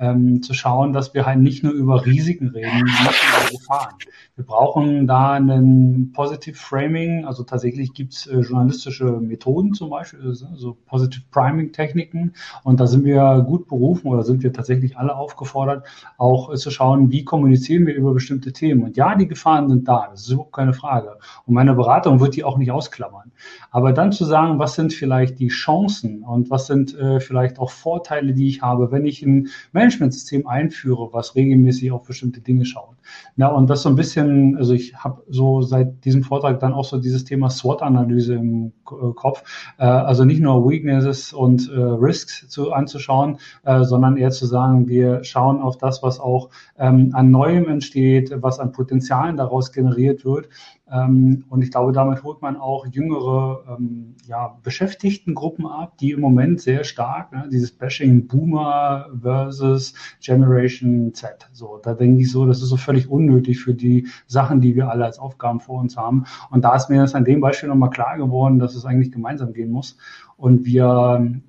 ähm, 0.00 0.42
zu 0.42 0.54
schauen, 0.54 0.92
dass 0.92 1.14
wir 1.14 1.26
halt 1.26 1.38
nicht 1.38 1.62
nur 1.62 1.72
über 1.72 2.04
Risiken 2.04 2.48
reden, 2.48 2.82
nicht 2.82 3.00
nur 3.04 3.12
über 3.12 3.58
Gefahren. 3.58 3.94
Wir 4.34 4.46
brauchen 4.46 5.06
da 5.06 5.32
einen 5.32 6.12
Positive 6.12 6.56
Framing, 6.56 7.26
also 7.26 7.44
tatsächlich 7.44 7.92
gibt's 7.92 8.26
äh, 8.26 8.40
journalistische 8.40 9.04
Methoden 9.04 9.74
zum 9.74 9.90
Beispiel, 9.90 10.20
also 10.26 10.78
Positive 10.86 11.24
Priming 11.30 11.72
Techniken 11.72 12.32
und 12.64 12.80
da 12.80 12.86
sind 12.86 13.04
wir 13.04 13.44
gut 13.46 13.68
berufen 13.68 14.08
oder 14.08 14.22
sind 14.22 14.42
wir 14.42 14.52
tatsächlich 14.52 14.96
alle 14.96 15.14
aufgefordert, 15.14 15.86
auch 16.16 16.50
äh, 16.50 16.56
zu 16.56 16.70
schauen, 16.70 17.10
wie 17.10 17.24
kommunizieren 17.24 17.86
wir 17.86 17.94
über 17.94 18.14
bestimmte 18.14 18.52
Themen. 18.52 18.84
Und 18.84 18.96
ja, 18.96 19.14
die 19.14 19.28
Gefahren 19.28 19.68
sind 19.68 19.86
da, 19.86 20.08
das 20.10 20.22
ist 20.22 20.30
überhaupt 20.30 20.54
keine 20.54 20.72
Frage. 20.72 21.18
Und 21.44 21.52
meine 21.52 21.74
Beratung 21.74 22.20
wird 22.20 22.34
die 22.36 22.44
auch 22.44 22.56
nicht 22.56 22.72
ausklammern. 22.72 23.32
Aber 23.70 23.92
dann 23.92 24.12
zu 24.12 24.24
sagen, 24.24 24.58
was 24.58 24.74
sind 24.74 24.94
vielleicht 24.94 25.38
die 25.38 25.48
Chancen 25.48 26.22
und 26.22 26.50
was 26.50 26.66
sind 26.66 26.98
äh, 26.98 27.20
vielleicht 27.20 27.58
auch 27.58 27.70
Vorteile, 27.70 28.32
die 28.32 28.48
ich 28.48 28.62
habe, 28.62 28.90
wenn 28.90 29.04
ich 29.04 29.22
ein 29.22 29.50
Managementsystem 29.90 30.46
einführe, 30.46 31.12
was 31.12 31.34
regelmäßig 31.34 31.90
auf 31.92 32.04
bestimmte 32.04 32.40
Dinge 32.40 32.64
schaut. 32.64 32.96
Ja, 33.36 33.48
und 33.48 33.68
das 33.68 33.82
so 33.82 33.88
ein 33.88 33.96
bisschen, 33.96 34.56
also 34.56 34.72
ich 34.72 34.94
habe 34.94 35.22
so 35.28 35.62
seit 35.62 36.04
diesem 36.04 36.22
Vortrag 36.22 36.60
dann 36.60 36.72
auch 36.72 36.84
so 36.84 36.98
dieses 36.98 37.24
Thema 37.24 37.50
SWOT-Analyse 37.50 38.34
im 38.34 38.72
äh, 38.90 39.12
Kopf, 39.14 39.42
äh, 39.78 39.84
also 39.84 40.24
nicht 40.24 40.40
nur 40.40 40.68
Weaknesses 40.68 41.32
und 41.32 41.70
äh, 41.70 41.78
Risks 41.80 42.48
zu, 42.48 42.72
anzuschauen, 42.72 43.38
äh, 43.64 43.84
sondern 43.84 44.16
eher 44.16 44.30
zu 44.30 44.46
sagen, 44.46 44.88
wir 44.88 45.24
schauen 45.24 45.60
auf 45.60 45.78
das, 45.78 46.02
was 46.02 46.20
auch 46.20 46.50
ähm, 46.78 47.10
an 47.14 47.30
Neuem 47.30 47.68
entsteht, 47.68 48.32
was 48.36 48.60
an 48.60 48.72
Potenzialen 48.72 49.36
daraus 49.36 49.72
generiert 49.72 50.24
wird 50.24 50.48
und 50.92 51.62
ich 51.62 51.70
glaube, 51.70 51.92
damit 51.92 52.24
holt 52.24 52.42
man 52.42 52.56
auch 52.56 52.84
jüngere 52.86 53.76
ähm, 53.78 54.16
ja, 54.26 54.58
Beschäftigtengruppen 54.64 55.66
ab, 55.66 55.96
die 55.98 56.10
im 56.10 56.20
Moment 56.20 56.60
sehr 56.60 56.82
stark, 56.82 57.30
ne, 57.32 57.48
dieses 57.50 57.70
Bashing 57.70 58.26
Boomer 58.26 59.06
versus 59.20 59.94
Generation 60.20 61.14
Z. 61.14 61.48
So, 61.52 61.78
da 61.80 61.94
denke 61.94 62.22
ich 62.22 62.32
so, 62.32 62.44
das 62.44 62.60
ist 62.60 62.70
so 62.70 62.76
völlig 62.76 63.08
unnötig 63.08 63.60
für 63.60 63.72
die 63.72 64.08
Sachen, 64.26 64.60
die 64.60 64.74
wir 64.74 64.90
alle 64.90 65.04
als 65.04 65.20
Aufgaben 65.20 65.60
vor 65.60 65.80
uns 65.80 65.96
haben. 65.96 66.24
Und 66.50 66.64
da 66.64 66.74
ist 66.74 66.90
mir 66.90 67.00
das 67.00 67.14
an 67.14 67.24
dem 67.24 67.40
Beispiel 67.40 67.68
nochmal 67.68 67.90
klar 67.90 68.16
geworden, 68.16 68.58
dass 68.58 68.74
es 68.74 68.84
eigentlich 68.84 69.12
gemeinsam 69.12 69.52
gehen 69.52 69.70
muss. 69.70 69.96
Und 70.36 70.64
wir 70.64 71.40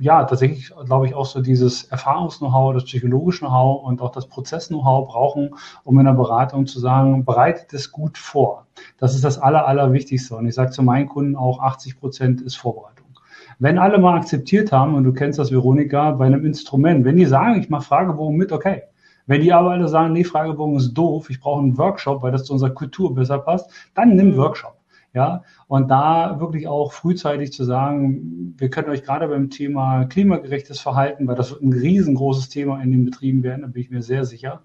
ja, 0.00 0.24
tatsächlich, 0.24 0.72
glaube 0.84 1.06
ich, 1.06 1.14
auch 1.14 1.26
so 1.26 1.40
dieses 1.40 1.84
Erfahrungs-Know-how, 1.84 2.74
das 2.74 2.84
psychologische 2.84 3.40
Know-how 3.40 3.84
und 3.84 4.00
auch 4.00 4.12
das 4.12 4.26
Prozess-Know-how 4.26 5.08
brauchen, 5.08 5.54
um 5.84 5.98
in 5.98 6.06
der 6.06 6.12
Beratung 6.12 6.66
zu 6.66 6.78
sagen, 6.80 7.24
bereitet 7.24 7.72
es 7.72 7.90
gut 7.90 8.16
vor. 8.18 8.66
Das 8.98 9.14
ist 9.14 9.24
das 9.24 9.38
Aller, 9.38 9.66
Allerwichtigste. 9.66 10.36
Und 10.36 10.46
ich 10.46 10.54
sage 10.54 10.70
zu 10.70 10.82
meinen 10.82 11.08
Kunden 11.08 11.36
auch, 11.36 11.60
80 11.60 11.98
Prozent 11.98 12.40
ist 12.40 12.56
Vorbereitung. 12.56 13.06
Wenn 13.58 13.78
alle 13.78 13.98
mal 13.98 14.16
akzeptiert 14.16 14.70
haben, 14.70 14.94
und 14.94 15.04
du 15.04 15.12
kennst 15.12 15.38
das, 15.38 15.50
Veronika, 15.50 16.12
bei 16.12 16.26
einem 16.26 16.46
Instrument, 16.46 17.04
wenn 17.04 17.16
die 17.16 17.26
sagen, 17.26 17.60
ich 17.60 17.68
mache 17.68 17.82
Fragebogen 17.82 18.36
mit, 18.36 18.52
okay. 18.52 18.82
Wenn 19.26 19.42
die 19.42 19.52
aber 19.52 19.72
alle 19.72 19.88
sagen, 19.88 20.12
nee, 20.12 20.24
Fragebogen 20.24 20.76
ist 20.76 20.94
doof, 20.94 21.28
ich 21.28 21.40
brauche 21.40 21.60
einen 21.60 21.76
Workshop, 21.76 22.22
weil 22.22 22.32
das 22.32 22.44
zu 22.44 22.52
unserer 22.52 22.70
Kultur 22.70 23.14
besser 23.14 23.38
passt, 23.38 23.70
dann 23.94 24.14
nimm. 24.14 24.36
Workshop. 24.36 24.77
Ja, 25.14 25.42
und 25.68 25.90
da 25.90 26.38
wirklich 26.38 26.68
auch 26.68 26.92
frühzeitig 26.92 27.52
zu 27.52 27.64
sagen, 27.64 28.54
wir 28.58 28.68
können 28.68 28.90
euch 28.90 29.02
gerade 29.02 29.26
beim 29.26 29.48
Thema 29.48 30.04
klimagerechtes 30.04 30.80
Verhalten, 30.80 31.26
weil 31.26 31.34
das 31.34 31.50
wird 31.50 31.62
ein 31.62 31.72
riesengroßes 31.72 32.50
Thema 32.50 32.82
in 32.82 32.90
den 32.90 33.04
Betrieben 33.06 33.42
werden, 33.42 33.62
da 33.62 33.68
bin 33.68 33.82
ich 33.82 33.90
mir 33.90 34.02
sehr 34.02 34.26
sicher. 34.26 34.62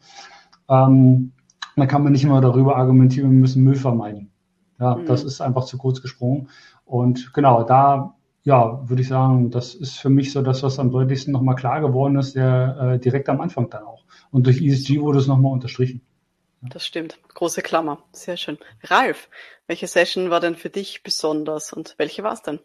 Ähm, 0.69 1.31
da 1.75 1.85
kann 1.85 2.03
man 2.03 2.11
nicht 2.11 2.25
immer 2.25 2.41
darüber 2.41 2.75
argumentieren, 2.75 3.31
wir 3.31 3.39
müssen 3.39 3.63
Müll 3.63 3.75
vermeiden. 3.75 4.31
Ja, 4.79 4.95
mhm. 4.95 5.05
das 5.05 5.23
ist 5.23 5.39
einfach 5.39 5.63
zu 5.63 5.77
kurz 5.77 6.01
gesprungen. 6.01 6.49
Und 6.85 7.33
genau, 7.33 7.63
da 7.63 8.15
ja, 8.43 8.87
würde 8.89 9.01
ich 9.01 9.07
sagen, 9.07 9.51
das 9.51 9.73
ist 9.73 9.97
für 9.97 10.09
mich 10.09 10.33
so 10.33 10.41
das, 10.41 10.63
was 10.63 10.77
am 10.77 10.91
deutlichsten 10.91 11.31
nochmal 11.31 11.55
klar 11.55 11.79
geworden 11.79 12.17
ist, 12.17 12.35
der 12.35 12.77
äh, 12.95 12.99
direkt 12.99 13.29
am 13.29 13.39
Anfang 13.39 13.69
dann 13.69 13.83
auch. 13.83 14.03
Und 14.31 14.45
durch 14.45 14.61
ESG 14.61 14.99
wurde 14.99 15.19
es 15.19 15.27
nochmal 15.27 15.53
unterstrichen. 15.53 16.01
Das 16.69 16.85
stimmt. 16.85 17.19
Große 17.33 17.61
Klammer. 17.61 18.03
Sehr 18.13 18.37
schön. 18.37 18.57
Ralf, 18.83 19.29
welche 19.67 19.87
Session 19.87 20.29
war 20.29 20.39
denn 20.39 20.55
für 20.55 20.69
dich 20.69 21.03
besonders 21.03 21.73
und 21.73 21.95
welche 21.97 22.23
war 22.23 22.33
es 22.33 22.41
denn? 22.41 22.59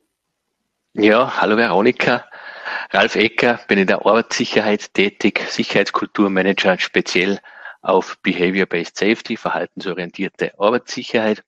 Ja, 0.95 1.41
hallo 1.41 1.57
Veronika. 1.57 2.25
Ralf 2.91 3.17
Ecker, 3.17 3.61
bin 3.69 3.79
in 3.79 3.87
der 3.87 4.07
Arbeitssicherheit 4.07 4.95
tätig, 4.95 5.41
Sicherheitskulturmanager 5.49 6.79
speziell 6.79 7.41
auf 7.83 8.19
Behavior-Based 8.23 8.97
Safety, 8.97 9.37
verhaltensorientierte 9.37 10.59
Arbeitssicherheit 10.59 11.45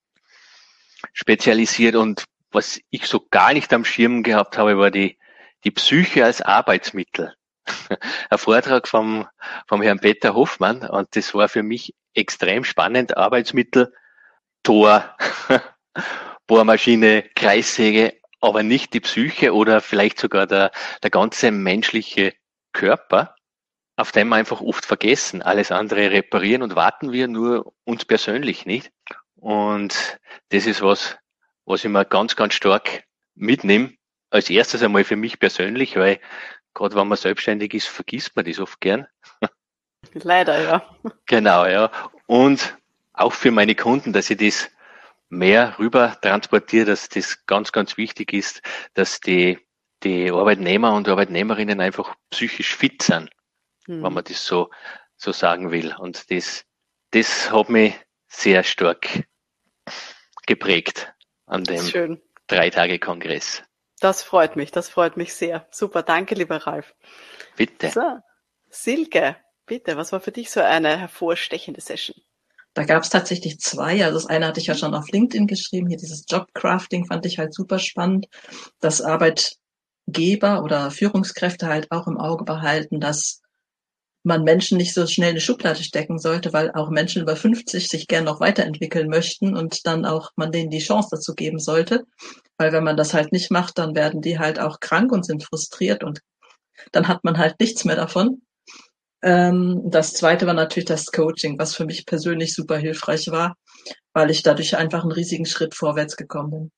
spezialisiert 1.13 1.95
und 1.97 2.25
was 2.51 2.81
ich 2.91 3.07
so 3.07 3.25
gar 3.31 3.53
nicht 3.53 3.73
am 3.73 3.85
Schirm 3.85 4.23
gehabt 4.23 4.59
habe, 4.59 4.77
war 4.77 4.91
die, 4.91 5.19
die 5.65 5.71
Psyche 5.71 6.25
als 6.25 6.43
Arbeitsmittel. 6.43 7.35
Ein 8.31 8.39
Vortrag 8.39 8.89
vom, 8.89 9.27
vom 9.67 9.83
Herrn 9.83 10.01
Peter 10.01 10.35
Hoffmann 10.35 10.83
und 10.89 11.15
das 11.17 11.35
war 11.35 11.49
für 11.49 11.63
mich 11.63 11.95
extrem 12.15 12.65
spannend. 12.65 13.17
Arbeitsmittel, 13.17 13.93
Tor, 14.63 15.17
Bohrmaschine, 16.47 17.25
Kreissäge, 17.35 18.15
aber 18.41 18.63
nicht 18.63 18.95
die 18.95 19.01
Psyche 19.01 19.55
oder 19.55 19.81
vielleicht 19.81 20.19
sogar 20.19 20.47
der, 20.47 20.73
der 21.03 21.11
ganze 21.11 21.51
menschliche 21.51 22.35
Körper, 22.73 23.35
auf 23.97 24.13
den 24.13 24.29
wir 24.29 24.37
einfach 24.37 24.61
oft 24.61 24.85
vergessen. 24.85 25.43
Alles 25.43 25.73
andere 25.73 26.11
reparieren 26.11 26.63
und 26.63 26.77
warten 26.77 27.13
wir 27.13 27.29
nur 27.29 27.73
uns 27.85 28.05
persönlich 28.05 28.67
nicht. 28.67 28.91
Und 29.37 30.19
das 30.51 30.67
ist 30.67 30.83
was, 30.83 31.19
was 31.65 31.85
ich 31.85 31.91
mir 31.91 32.05
ganz, 32.05 32.37
ganz 32.37 32.55
stark 32.55 33.05
mitnehme. 33.35 33.95
Als 34.31 34.49
erstes 34.49 34.83
einmal 34.83 35.05
für 35.05 35.17
mich 35.17 35.39
persönlich, 35.39 35.97
weil 35.97 36.21
gerade 36.81 36.97
wenn 36.97 37.09
man 37.09 37.19
selbstständig 37.19 37.75
ist, 37.75 37.89
vergisst 37.89 38.35
man 38.35 38.47
das 38.47 38.59
oft 38.59 38.81
gern. 38.81 39.07
Leider, 40.15 40.63
ja. 40.63 40.97
Genau, 41.27 41.67
ja. 41.67 41.91
Und 42.27 42.79
auch 43.13 43.35
für 43.35 43.51
meine 43.51 43.75
Kunden, 43.75 44.15
dass 44.15 44.31
ich 44.31 44.39
das 44.39 44.71
mehr 45.29 45.79
rüber 45.79 46.17
transportiere, 46.23 46.87
dass 46.87 47.11
das 47.11 47.45
ganz, 47.45 47.73
ganz 47.73 47.99
wichtig 47.99 48.33
ist, 48.33 48.63
dass 48.95 49.21
die, 49.21 49.59
die 50.03 50.31
Arbeitnehmer 50.31 50.95
und 50.95 51.07
Arbeitnehmerinnen 51.07 51.83
einfach 51.83 52.15
psychisch 52.31 52.75
fit 52.75 53.03
sind, 53.03 53.29
mhm. 53.87 54.03
wenn 54.03 54.15
man 54.15 54.25
das 54.25 54.47
so, 54.47 54.71
so 55.17 55.33
sagen 55.33 55.71
will. 55.71 55.95
Und 55.99 56.31
das, 56.31 56.65
das 57.11 57.53
hat 57.53 57.69
mich 57.69 57.95
sehr 58.27 58.63
stark 58.63 59.25
geprägt 60.47 61.13
an 61.45 61.65
dem 61.65 61.87
Schön. 61.87 62.23
Das 64.01 64.23
freut 64.23 64.57
mich, 64.57 64.71
das 64.71 64.89
freut 64.89 65.17
mich 65.17 65.35
sehr. 65.35 65.67
Super, 65.71 66.03
danke, 66.03 66.35
lieber 66.35 66.57
Ralf. 66.57 66.95
Bitte. 67.57 67.91
So, 67.91 68.19
Silke, 68.71 69.37
bitte, 69.67 69.97
was 69.97 70.13
war 70.13 70.21
für 70.21 70.33
dich 70.33 70.51
so 70.51 70.61
eine 70.61 70.99
hervorstechende 70.99 71.81
Session? 71.81 72.17
Da 72.75 72.85
gab 72.85 73.03
es 73.03 73.11
tatsächlich 73.11 73.59
zwei. 73.61 74.05
Also 74.05 74.17
das 74.17 74.27
eine 74.27 74.47
hatte 74.47 74.61
ich 74.61 74.67
ja 74.67 74.75
schon 74.75 74.95
auf 74.95 75.11
LinkedIn 75.11 75.47
geschrieben. 75.47 75.89
Hier 75.89 75.97
dieses 75.99 76.25
Jobcrafting 76.29 77.07
fand 77.07 77.27
ich 77.27 77.39
halt 77.39 77.53
super 77.53 77.79
spannend, 77.79 78.29
dass 78.79 79.03
Arbeitgeber 79.03 80.63
oder 80.63 80.91
Führungskräfte 80.91 81.67
halt 81.67 81.91
auch 81.91 82.07
im 82.07 82.17
Auge 82.17 82.45
behalten, 82.45 83.01
dass 83.01 83.43
man 84.23 84.43
Menschen 84.43 84.77
nicht 84.77 84.93
so 84.93 85.07
schnell 85.07 85.31
eine 85.31 85.41
Schublade 85.41 85.83
stecken 85.83 86.19
sollte, 86.19 86.53
weil 86.53 86.71
auch 86.73 86.91
Menschen 86.91 87.23
über 87.23 87.37
50 87.37 87.89
sich 87.89 88.07
gern 88.07 88.25
noch 88.25 88.41
weiterentwickeln 88.41 89.09
möchten 89.09 89.57
und 89.57 89.87
dann 89.87 90.05
auch 90.05 90.31
man 90.37 90.53
denen 90.53 90.71
die 90.71 90.81
Chance 90.81 91.09
dazu 91.13 91.35
geben 91.35 91.59
sollte. 91.59 92.05
Weil 92.59 92.73
wenn 92.73 92.85
man 92.85 92.97
das 92.97 93.15
halt 93.15 93.33
nicht 93.33 93.51
macht, 93.51 93.79
dann 93.79 93.95
werden 93.95 94.21
die 94.21 94.39
halt 94.39 94.59
auch 94.61 94.81
krank 94.81 95.13
und 95.13 95.25
sind 95.25 95.45
frustriert 95.45 96.05
und 96.05 96.21
dann 96.93 97.09
hat 97.09 97.25
man 97.25 97.39
halt 97.39 97.59
nichts 97.61 97.85
mehr 97.85 97.97
davon. 97.97 98.43
Ähm, 99.23 99.83
das 99.85 100.15
zweite 100.15 100.47
war 100.47 100.55
natürlich 100.55 100.87
das 100.87 101.07
Coaching, 101.07 101.59
was 101.59 101.75
für 101.75 101.85
mich 101.85 102.07
persönlich 102.07 102.55
super 102.55 102.77
hilfreich 102.79 103.31
war, 103.31 103.57
weil 104.13 104.31
ich 104.31 104.43
dadurch 104.43 104.77
einfach 104.77 105.03
einen 105.03 105.13
riesigen 105.13 105.47
Schritt 105.47 105.75
vorwärts 105.75 106.17
gekommen 106.17 106.51
bin. 106.51 106.71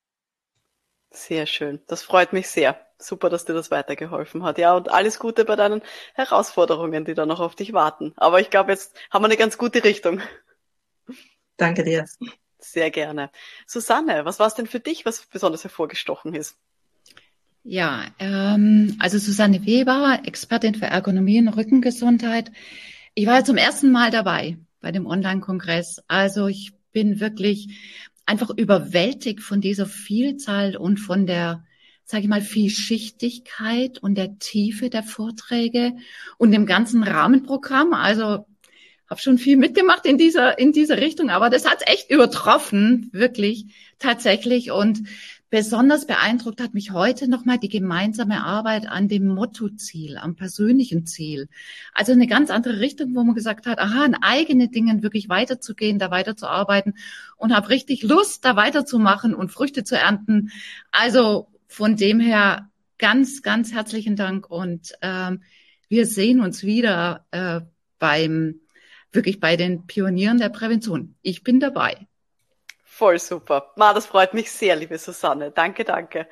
Sehr 1.13 1.45
schön. 1.45 1.79
Das 1.87 2.01
freut 2.01 2.33
mich 2.33 2.47
sehr. 2.47 2.79
Super, 2.97 3.29
dass 3.29 3.45
dir 3.45 3.53
das 3.53 3.69
weitergeholfen 3.69 4.43
hat. 4.43 4.57
Ja, 4.57 4.75
und 4.75 4.89
alles 4.89 5.19
Gute 5.19 5.45
bei 5.45 5.55
deinen 5.55 5.83
Herausforderungen, 6.15 7.05
die 7.05 7.13
da 7.13 7.25
noch 7.25 7.39
auf 7.39 7.55
dich 7.55 7.71
warten. 7.71 8.13
Aber 8.15 8.41
ich 8.41 8.49
glaube, 8.49 8.71
jetzt 8.71 8.95
haben 9.11 9.21
wir 9.21 9.27
eine 9.27 9.37
ganz 9.37 9.57
gute 9.57 9.83
Richtung. 9.83 10.21
Danke 11.57 11.83
dir. 11.83 12.05
Sehr 12.57 12.89
gerne. 12.89 13.29
Susanne, 13.67 14.25
was 14.25 14.39
war 14.39 14.47
es 14.47 14.55
denn 14.55 14.65
für 14.65 14.79
dich, 14.79 15.05
was 15.05 15.25
besonders 15.27 15.63
hervorgestochen 15.63 16.33
ist? 16.33 16.57
Ja, 17.63 18.05
ähm, 18.19 18.97
also 18.99 19.19
Susanne 19.19 19.65
Weber, 19.65 20.21
Expertin 20.25 20.75
für 20.75 20.85
Ergonomie 20.85 21.39
und 21.39 21.49
Rückengesundheit. 21.49 22.51
Ich 23.13 23.27
war 23.27 23.45
zum 23.45 23.57
ersten 23.57 23.91
Mal 23.91 24.09
dabei 24.09 24.57
bei 24.81 24.91
dem 24.91 25.05
Online-Kongress. 25.05 26.01
Also 26.07 26.47
ich 26.47 26.73
bin 26.91 27.19
wirklich 27.19 27.69
einfach 28.25 28.49
überwältigt 28.55 29.41
von 29.41 29.61
dieser 29.61 29.85
Vielzahl 29.85 30.75
und 30.77 30.97
von 30.97 31.25
der, 31.25 31.65
sage 32.05 32.23
ich 32.23 32.29
mal, 32.29 32.41
Vielschichtigkeit 32.41 33.99
und 33.99 34.15
der 34.15 34.39
Tiefe 34.39 34.89
der 34.89 35.03
Vorträge 35.03 35.93
und 36.37 36.51
dem 36.51 36.65
ganzen 36.65 37.03
Rahmenprogramm. 37.03 37.93
Also 37.93 38.45
habe 39.09 39.21
schon 39.21 39.37
viel 39.37 39.57
mitgemacht 39.57 40.05
in 40.05 40.17
dieser 40.17 40.57
in 40.57 40.71
dieser 40.71 40.97
Richtung, 40.97 41.29
aber 41.29 41.49
das 41.49 41.69
hat's 41.69 41.83
echt 41.85 42.09
übertroffen, 42.09 43.09
wirklich 43.11 43.65
tatsächlich. 43.99 44.71
Und 44.71 45.03
Besonders 45.53 46.07
beeindruckt 46.07 46.59
hat 46.61 46.73
mich 46.73 46.89
heute 46.89 47.27
nochmal 47.27 47.59
die 47.59 47.69
gemeinsame 47.69 48.43
Arbeit 48.43 48.87
an 48.87 49.07
dem 49.07 49.27
Mottoziel, 49.27 50.17
am 50.17 50.35
persönlichen 50.35 51.05
Ziel. 51.05 51.47
Also 51.93 52.11
eine 52.11 52.25
ganz 52.25 52.49
andere 52.49 52.79
Richtung, 52.79 53.13
wo 53.13 53.23
man 53.23 53.35
gesagt 53.35 53.67
hat, 53.67 53.77
aha, 53.77 54.03
an 54.03 54.15
eigene 54.15 54.69
Dingen 54.69 55.03
wirklich 55.03 55.29
weiterzugehen, 55.29 55.99
da 55.99 56.09
weiterzuarbeiten 56.09 56.95
und 57.37 57.55
habe 57.55 57.69
richtig 57.69 58.01
Lust, 58.01 58.43
da 58.45 58.55
weiterzumachen 58.55 59.35
und 59.35 59.51
Früchte 59.51 59.83
zu 59.83 59.95
ernten. 59.95 60.49
Also 60.89 61.49
von 61.67 61.97
dem 61.97 62.19
her 62.19 62.71
ganz, 62.97 63.43
ganz 63.43 63.73
herzlichen 63.73 64.15
Dank 64.15 64.49
und 64.49 64.93
ähm, 65.03 65.43
wir 65.87 66.07
sehen 66.07 66.39
uns 66.39 66.63
wieder 66.63 67.27
äh, 67.29 67.61
beim 67.99 68.61
wirklich 69.11 69.39
bei 69.39 69.55
den 69.55 69.85
Pionieren 69.85 70.39
der 70.39 70.49
Prävention. 70.49 71.13
Ich 71.21 71.43
bin 71.43 71.59
dabei. 71.59 72.07
Voll 72.95 73.17
super. 73.17 73.71
Ma, 73.75 73.91
das 73.91 74.05
freut 74.05 74.35
mich 74.35 74.51
sehr, 74.51 74.75
liebe 74.75 74.99
Susanne. 74.99 75.49
Danke, 75.49 75.83
danke. 75.83 76.27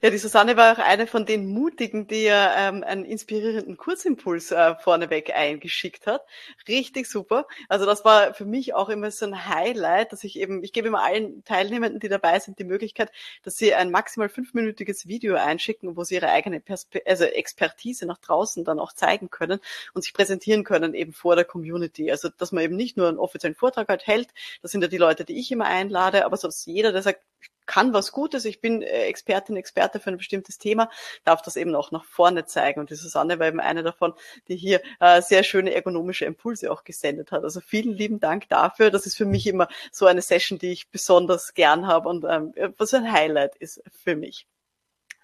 Ja, 0.00 0.08
die 0.08 0.16
Susanne 0.16 0.56
war 0.56 0.72
auch 0.72 0.78
eine 0.78 1.06
von 1.06 1.26
den 1.26 1.46
Mutigen, 1.46 2.06
die 2.06 2.22
ja 2.22 2.68
ähm, 2.68 2.82
einen 2.82 3.04
inspirierenden 3.04 3.76
Kursimpuls 3.76 4.50
äh, 4.50 4.76
vorneweg 4.76 5.36
eingeschickt 5.36 6.06
hat. 6.06 6.22
Richtig 6.68 7.06
super. 7.06 7.46
Also 7.68 7.84
das 7.84 8.06
war 8.06 8.32
für 8.32 8.46
mich 8.46 8.72
auch 8.72 8.88
immer 8.88 9.10
so 9.10 9.26
ein 9.26 9.46
Highlight, 9.46 10.12
dass 10.12 10.24
ich 10.24 10.38
eben, 10.38 10.64
ich 10.64 10.72
gebe 10.72 10.88
immer 10.88 11.02
allen 11.02 11.44
Teilnehmenden, 11.44 12.00
die 12.00 12.08
dabei 12.08 12.38
sind, 12.38 12.58
die 12.58 12.64
Möglichkeit, 12.64 13.12
dass 13.42 13.58
sie 13.58 13.74
ein 13.74 13.90
maximal 13.90 14.30
fünfminütiges 14.30 15.06
Video 15.06 15.36
einschicken, 15.36 15.98
wo 15.98 16.04
sie 16.04 16.14
ihre 16.14 16.30
eigene 16.30 16.60
Perspe 16.60 17.02
also 17.04 17.24
Expertise 17.24 18.06
nach 18.06 18.18
draußen 18.18 18.64
dann 18.64 18.80
auch 18.80 18.94
zeigen 18.94 19.28
können 19.28 19.60
und 19.92 20.00
sich 20.00 20.14
präsentieren 20.14 20.64
können 20.64 20.94
eben 20.94 21.12
vor 21.12 21.36
der 21.36 21.44
Community. 21.44 22.10
Also 22.10 22.30
dass 22.30 22.52
man 22.52 22.64
eben 22.64 22.74
nicht 22.76 22.96
nur 22.96 23.06
einen 23.06 23.18
offiziellen 23.18 23.54
Vortrag 23.54 23.90
halt 23.90 24.06
hält, 24.06 24.30
das 24.62 24.70
sind 24.70 24.80
ja 24.80 24.88
die 24.88 24.96
Leute, 24.96 25.26
die 25.26 25.38
ich 25.38 25.52
immer 25.52 25.66
einlade, 25.66 26.05
einlade, 26.06 26.24
aber 26.24 26.36
sonst 26.36 26.66
jeder, 26.66 26.92
der 26.92 27.02
sagt, 27.02 27.20
ich 27.40 27.50
kann 27.66 27.92
was 27.92 28.12
Gutes, 28.12 28.44
ich 28.44 28.60
bin 28.60 28.82
äh, 28.82 29.04
Expertin, 29.04 29.56
Experte 29.56 29.98
für 29.98 30.10
ein 30.10 30.16
bestimmtes 30.16 30.58
Thema, 30.58 30.88
darf 31.24 31.42
das 31.42 31.56
eben 31.56 31.74
auch 31.74 31.90
nach 31.90 32.04
vorne 32.04 32.46
zeigen. 32.46 32.80
Und 32.80 32.90
die 32.90 32.94
Susanne 32.94 33.38
war 33.38 33.48
eben 33.48 33.60
eine 33.60 33.82
davon, 33.82 34.14
die 34.48 34.56
hier 34.56 34.80
äh, 35.00 35.20
sehr 35.20 35.42
schöne 35.42 35.74
ergonomische 35.74 36.24
Impulse 36.24 36.70
auch 36.70 36.84
gesendet 36.84 37.32
hat. 37.32 37.42
Also 37.42 37.60
vielen 37.60 37.92
lieben 37.92 38.20
Dank 38.20 38.48
dafür. 38.48 38.90
Das 38.90 39.06
ist 39.06 39.16
für 39.16 39.26
mich 39.26 39.46
immer 39.46 39.68
so 39.90 40.06
eine 40.06 40.22
Session, 40.22 40.58
die 40.58 40.72
ich 40.72 40.90
besonders 40.90 41.54
gern 41.54 41.86
habe 41.86 42.08
und 42.08 42.24
ähm, 42.24 42.54
was 42.78 42.94
ein 42.94 43.10
Highlight 43.10 43.56
ist 43.56 43.82
für 44.04 44.16
mich. 44.16 44.46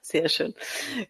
Sehr 0.05 0.29
schön. 0.29 0.53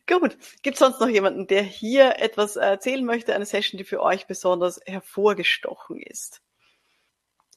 Gut. 0.06 0.36
Gibt 0.62 0.74
es 0.74 0.80
sonst 0.80 1.00
noch 1.00 1.08
jemanden, 1.08 1.46
der 1.46 1.62
hier 1.62 2.18
etwas 2.18 2.56
erzählen 2.56 3.06
möchte, 3.06 3.34
eine 3.34 3.46
Session, 3.46 3.78
die 3.78 3.84
für 3.84 4.02
euch 4.02 4.26
besonders 4.26 4.80
hervorgestochen 4.84 5.98
ist? 5.98 6.42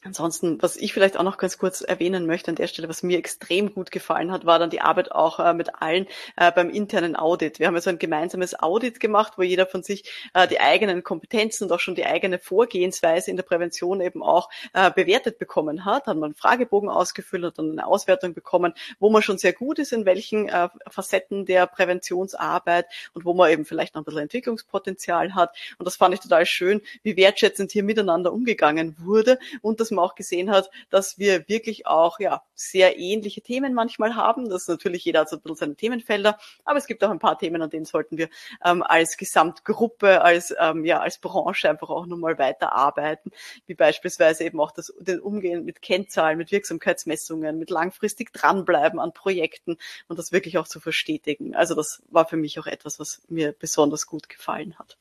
Ansonsten, 0.05 0.61
was 0.61 0.75
ich 0.75 0.93
vielleicht 0.93 1.17
auch 1.17 1.23
noch 1.23 1.39
ganz 1.39 1.57
kurz 1.57 1.81
erwähnen 1.81 2.27
möchte 2.27 2.51
an 2.51 2.55
der 2.55 2.67
Stelle, 2.67 2.87
was 2.87 3.01
mir 3.01 3.17
extrem 3.17 3.73
gut 3.73 3.89
gefallen 3.89 4.31
hat, 4.31 4.45
war 4.45 4.59
dann 4.59 4.69
die 4.69 4.81
Arbeit 4.81 5.11
auch 5.11 5.39
äh, 5.39 5.51
mit 5.55 5.81
allen 5.81 6.05
äh, 6.35 6.51
beim 6.51 6.69
internen 6.69 7.15
Audit. 7.15 7.57
Wir 7.57 7.65
haben 7.65 7.73
ja 7.73 7.81
so 7.81 7.89
ein 7.89 7.97
gemeinsames 7.97 8.53
Audit 8.59 8.99
gemacht, 8.99 9.33
wo 9.37 9.41
jeder 9.41 9.65
von 9.65 9.81
sich 9.81 10.03
äh, 10.35 10.47
die 10.47 10.59
eigenen 10.59 11.03
Kompetenzen 11.03 11.63
und 11.63 11.71
auch 11.71 11.79
schon 11.79 11.95
die 11.95 12.05
eigene 12.05 12.37
Vorgehensweise 12.37 13.31
in 13.31 13.35
der 13.35 13.43
Prävention 13.43 13.99
eben 13.99 14.21
auch 14.21 14.51
äh, 14.73 14.91
bewertet 14.91 15.39
bekommen 15.39 15.85
hat. 15.85 16.05
Hat 16.05 16.17
man 16.17 16.25
einen 16.25 16.35
Fragebogen 16.35 16.89
ausgefüllt 16.89 17.57
und 17.57 17.71
eine 17.71 17.87
Auswertung 17.87 18.35
bekommen, 18.35 18.75
wo 18.99 19.09
man 19.09 19.23
schon 19.23 19.39
sehr 19.39 19.53
gut 19.53 19.79
ist, 19.79 19.91
in 19.91 20.05
welchen 20.05 20.49
äh, 20.49 20.69
Facetten 20.87 21.47
der 21.47 21.65
Präventionsarbeit 21.65 22.85
und 23.15 23.25
wo 23.25 23.33
man 23.33 23.49
eben 23.49 23.65
vielleicht 23.65 23.95
noch 23.95 24.03
ein 24.03 24.05
bisschen 24.05 24.21
Entwicklungspotenzial 24.21 25.33
hat. 25.33 25.55
Und 25.79 25.87
das 25.87 25.95
fand 25.95 26.13
ich 26.13 26.19
total 26.19 26.45
schön, 26.45 26.81
wie 27.01 27.17
wertschätzend 27.17 27.71
hier 27.71 27.83
miteinander 27.83 28.31
umgegangen 28.31 28.95
wurde 28.99 29.39
und 29.63 29.79
dass 29.79 29.94
man 29.95 30.05
auch 30.05 30.15
gesehen 30.15 30.51
hat, 30.51 30.69
dass 30.89 31.17
wir 31.17 31.47
wirklich 31.47 31.87
auch 31.87 32.19
ja 32.19 32.43
sehr 32.53 32.97
ähnliche 32.97 33.41
Themen 33.41 33.73
manchmal 33.73 34.15
haben. 34.15 34.49
Das 34.49 34.63
ist 34.63 34.69
natürlich 34.69 35.05
jeder 35.05 35.21
hat 35.21 35.29
so 35.29 35.37
ein 35.37 35.41
bisschen 35.41 35.55
seine 35.57 35.75
Themenfelder, 35.75 36.37
aber 36.63 36.77
es 36.77 36.87
gibt 36.87 37.03
auch 37.03 37.09
ein 37.09 37.19
paar 37.19 37.37
Themen, 37.37 37.61
an 37.61 37.69
denen 37.69 37.85
sollten 37.85 38.17
wir 38.17 38.29
ähm, 38.63 38.83
als 38.83 39.17
Gesamtgruppe, 39.17 40.21
als 40.21 40.53
ähm, 40.59 40.85
ja 40.85 40.99
als 40.99 41.17
Branche 41.19 41.69
einfach 41.69 41.89
auch 41.89 42.05
nochmal 42.05 42.37
weiterarbeiten, 42.37 43.31
wie 43.65 43.75
beispielsweise 43.75 44.43
eben 44.43 44.59
auch 44.59 44.71
das 44.71 44.93
den 44.99 45.19
Umgehen 45.19 45.65
mit 45.65 45.81
Kennzahlen, 45.81 46.37
mit 46.37 46.51
Wirksamkeitsmessungen, 46.51 47.57
mit 47.57 47.69
langfristig 47.69 48.33
dranbleiben 48.33 48.99
an 48.99 49.13
Projekten 49.13 49.77
und 50.07 50.19
das 50.19 50.31
wirklich 50.31 50.57
auch 50.57 50.67
zu 50.67 50.79
verstetigen. 50.79 51.55
Also 51.55 51.75
das 51.75 52.01
war 52.09 52.27
für 52.27 52.37
mich 52.37 52.59
auch 52.59 52.67
etwas, 52.67 52.99
was 52.99 53.21
mir 53.29 53.53
besonders 53.53 54.07
gut 54.07 54.29
gefallen 54.29 54.77
hat. 54.77 54.97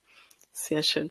Sehr 0.56 0.84
schön. 0.84 1.10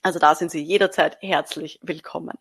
Also 0.03 0.19
da 0.19 0.35
sind 0.35 0.51
Sie 0.51 0.61
jederzeit 0.61 1.17
herzlich 1.21 1.79
willkommen. 1.81 2.37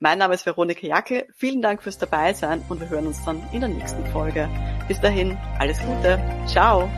Mein 0.00 0.18
Name 0.18 0.34
ist 0.34 0.46
Veronika 0.46 0.86
Jackel. 0.86 1.26
Vielen 1.36 1.60
Dank 1.60 1.82
fürs 1.82 1.98
Dabeisein 1.98 2.64
und 2.70 2.80
wir 2.80 2.88
hören 2.88 3.06
uns 3.06 3.22
dann 3.24 3.42
in 3.52 3.60
der 3.60 3.68
nächsten 3.68 4.04
Folge. 4.06 4.48
Bis 4.88 4.98
dahin, 4.98 5.38
alles 5.58 5.78
Gute. 5.80 6.18
Ciao. 6.46 6.90